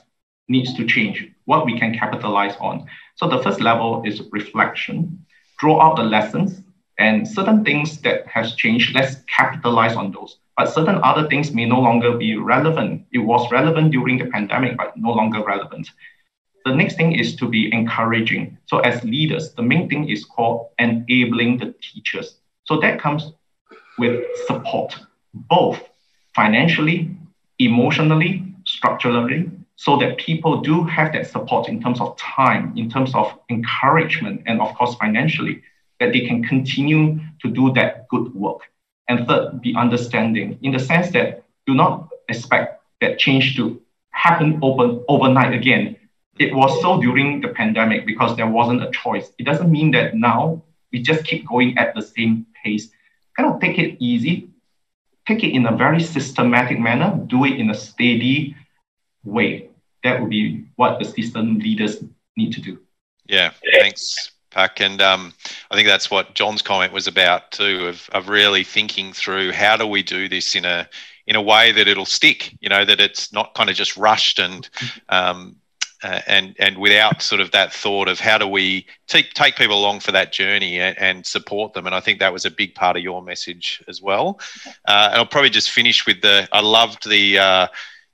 needs 0.49 0.73
to 0.75 0.87
change, 0.87 1.31
what 1.45 1.67
we 1.67 1.79
can 1.79 1.95
capitalize 1.95 2.57
on. 2.59 2.87
So 3.17 3.29
the 3.29 3.43
first 3.43 3.61
level 3.61 4.03
is 4.07 4.23
reflection, 4.33 5.27
draw 5.59 5.81
out 5.83 5.97
the 5.97 6.03
lessons 6.03 6.63
and 6.99 7.27
certain 7.27 7.65
things 7.65 8.01
that 8.01 8.27
has 8.27 8.55
changed, 8.55 8.95
let's 8.95 9.17
capitalize 9.27 9.95
on 9.95 10.11
those 10.13 10.39
but 10.57 10.73
certain 10.73 11.01
other 11.03 11.29
things 11.29 11.53
may 11.53 11.65
no 11.65 11.81
longer 11.81 12.17
be 12.17 12.37
relevant. 12.37 13.07
It 13.13 13.19
was 13.19 13.51
relevant 13.51 13.93
during 13.93 14.19
the 14.19 14.27
pandemic, 14.27 14.77
but 14.77 14.97
no 14.97 15.11
longer 15.11 15.43
relevant. 15.43 15.89
The 16.65 16.75
next 16.75 16.97
thing 16.97 17.13
is 17.13 17.37
to 17.37 17.49
be 17.49 17.73
encouraging. 17.73 18.59
So, 18.67 18.81
as 18.81 19.03
leaders, 19.03 19.55
the 19.55 19.63
main 19.63 19.89
thing 19.89 20.09
is 20.09 20.25
called 20.25 20.69
enabling 20.79 21.59
the 21.59 21.75
teachers. 21.81 22.37
So, 22.65 22.79
that 22.81 23.01
comes 23.01 23.33
with 23.99 24.25
support, 24.47 24.99
both 25.33 25.81
financially, 26.35 27.11
emotionally, 27.59 28.45
structurally, 28.67 29.51
so 29.77 29.97
that 29.97 30.19
people 30.19 30.61
do 30.61 30.85
have 30.85 31.13
that 31.15 31.27
support 31.27 31.69
in 31.69 31.83
terms 31.83 32.01
of 32.01 32.17
time, 32.19 32.75
in 32.77 32.91
terms 32.91 33.15
of 33.15 33.33
encouragement, 33.49 34.43
and 34.47 34.61
of 34.61 34.75
course, 34.75 34.95
financially, 34.97 35.63
that 36.01 36.13
they 36.13 36.21
can 36.21 36.43
continue 36.45 37.19
to 37.41 37.49
do 37.49 37.73
that 37.73 38.07
good 38.09 38.35
work. 38.35 38.61
And 39.11 39.27
third, 39.27 39.61
be 39.61 39.75
understanding 39.75 40.57
in 40.63 40.71
the 40.71 40.79
sense 40.79 41.11
that 41.11 41.43
do 41.67 41.75
not 41.75 42.09
expect 42.29 42.81
that 43.01 43.19
change 43.19 43.57
to 43.57 43.83
happen 44.11 44.61
open, 44.63 45.05
overnight 45.09 45.53
again. 45.53 45.97
It 46.39 46.55
was 46.55 46.81
so 46.81 47.01
during 47.01 47.41
the 47.41 47.49
pandemic 47.49 48.07
because 48.07 48.37
there 48.37 48.47
wasn't 48.47 48.85
a 48.85 48.91
choice. 48.93 49.33
It 49.37 49.47
doesn't 49.47 49.69
mean 49.69 49.91
that 49.91 50.15
now 50.15 50.63
we 50.93 51.03
just 51.03 51.25
keep 51.25 51.45
going 51.49 51.77
at 51.77 51.93
the 51.97 52.03
same 52.03 52.47
pace. 52.63 52.91
Kind 53.37 53.53
of 53.53 53.61
take 53.61 53.79
it 53.81 53.97
easy, 53.99 54.49
take 55.27 55.43
it 55.43 55.55
in 55.55 55.67
a 55.67 55.77
very 55.77 56.01
systematic 56.01 56.79
manner, 56.79 57.21
do 57.27 57.45
it 57.45 57.59
in 57.59 57.71
a 57.71 57.75
steady 57.75 58.55
way. 59.25 59.71
That 60.05 60.21
would 60.21 60.31
be 60.31 60.67
what 60.77 61.01
the 61.01 61.05
system 61.05 61.59
leaders 61.59 61.97
need 62.37 62.53
to 62.53 62.61
do. 62.61 62.79
Yeah, 63.27 63.51
thanks. 63.73 64.31
Pak. 64.51 64.81
And 64.81 65.01
um, 65.01 65.33
I 65.71 65.75
think 65.75 65.89
that's 65.89 66.11
what 66.11 66.35
John's 66.35 66.63
comment 66.63 66.93
was 66.93 67.07
about 67.07 67.53
too, 67.53 67.87
of, 67.87 68.09
of 68.13 68.29
really 68.29 68.65
thinking 68.65 69.13
through 69.13 69.53
how 69.53 69.77
do 69.77 69.87
we 69.87 70.03
do 70.03 70.29
this 70.29 70.55
in 70.55 70.65
a 70.65 70.89
in 71.27 71.37
a 71.37 71.43
way 71.43 71.71
that 71.71 71.87
it'll 71.87 72.07
stick, 72.07 72.57
you 72.61 72.69
know, 72.69 72.85
that 72.85 73.01
it's 73.01 73.33
not 73.33 73.55
kind 73.55 73.71
of 73.71 73.77
just 73.77 73.97
rushed 73.97 74.41
and 74.41 74.69
um, 75.11 75.55
uh, 76.03 76.21
and 76.27 76.57
and 76.59 76.79
without 76.79 77.23
sort 77.23 77.41
of 77.41 77.51
that 77.51 77.73
thought 77.73 78.09
of 78.09 78.19
how 78.19 78.39
do 78.39 78.49
we 78.49 78.87
take 79.07 79.33
take 79.35 79.55
people 79.55 79.79
along 79.79 80.01
for 80.01 80.13
that 80.13 80.33
journey 80.33 80.81
and, 80.81 80.99
and 80.99 81.27
support 81.27 81.73
them. 81.73 81.87
And 81.87 81.95
I 81.95 82.01
think 82.01 82.19
that 82.19 82.33
was 82.33 82.45
a 82.45 82.51
big 82.51 82.75
part 82.75 82.97
of 82.97 83.03
your 83.03 83.23
message 83.23 83.83
as 83.87 84.01
well. 84.01 84.41
Uh, 84.87 85.09
and 85.11 85.19
I'll 85.19 85.27
probably 85.27 85.51
just 85.51 85.71
finish 85.71 86.07
with 86.07 86.23
the 86.23 86.49
I 86.53 86.61
loved 86.61 87.09
the 87.09 87.39
uh, 87.39 87.67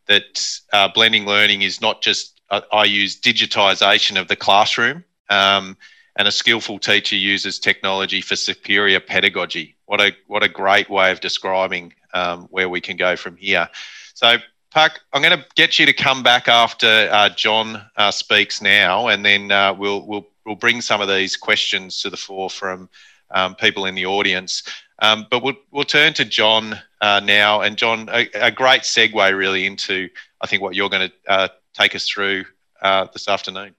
that 0.08 0.60
uh, 0.72 0.88
blending 0.92 1.26
learning 1.26 1.62
is 1.62 1.80
not 1.80 2.02
just 2.02 2.40
uh, 2.50 2.62
I 2.72 2.84
use 2.84 3.20
digitization 3.20 4.20
of 4.20 4.28
the 4.28 4.36
classroom. 4.36 5.04
Um, 5.28 5.76
and 6.16 6.26
a 6.26 6.32
skillful 6.32 6.78
teacher 6.78 7.16
uses 7.16 7.58
technology 7.58 8.20
for 8.20 8.36
superior 8.36 9.00
pedagogy. 9.00 9.76
What 9.84 10.00
a 10.00 10.12
what 10.26 10.42
a 10.42 10.48
great 10.48 10.90
way 10.90 11.12
of 11.12 11.20
describing 11.20 11.92
um, 12.14 12.48
where 12.50 12.68
we 12.68 12.80
can 12.80 12.96
go 12.96 13.16
from 13.16 13.36
here. 13.36 13.68
So, 14.14 14.36
Pak, 14.72 15.00
I'm 15.12 15.22
going 15.22 15.38
to 15.38 15.44
get 15.54 15.78
you 15.78 15.86
to 15.86 15.92
come 15.92 16.22
back 16.22 16.48
after 16.48 17.08
uh, 17.12 17.28
John 17.30 17.82
uh, 17.96 18.10
speaks 18.10 18.62
now, 18.62 19.08
and 19.08 19.24
then 19.24 19.52
uh, 19.52 19.74
we'll 19.74 20.06
we'll 20.06 20.26
we'll 20.44 20.56
bring 20.56 20.80
some 20.80 21.00
of 21.00 21.08
these 21.08 21.36
questions 21.36 22.00
to 22.00 22.10
the 22.10 22.16
fore 22.16 22.50
from 22.50 22.88
um, 23.30 23.54
people 23.54 23.84
in 23.84 23.94
the 23.94 24.06
audience. 24.06 24.62
Um, 25.00 25.26
but 25.30 25.42
we'll 25.42 25.56
we'll 25.70 25.84
turn 25.84 26.14
to 26.14 26.24
John 26.24 26.80
uh, 27.02 27.20
now, 27.22 27.60
and 27.60 27.76
John, 27.76 28.08
a, 28.10 28.28
a, 28.34 28.50
great 28.50 28.82
segue 28.82 29.36
really 29.36 29.66
into 29.66 30.08
I 30.40 30.46
think 30.46 30.62
what 30.62 30.74
you're 30.74 30.88
going 30.88 31.10
to 31.10 31.30
uh, 31.30 31.48
take 31.74 31.94
us 31.94 32.08
through 32.08 32.46
uh, 32.80 33.06
this 33.12 33.28
afternoon. 33.28 33.74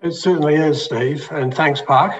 It 0.00 0.12
certainly 0.12 0.54
is, 0.54 0.84
Steve, 0.84 1.28
and 1.32 1.52
thanks, 1.52 1.82
Pak. 1.82 2.12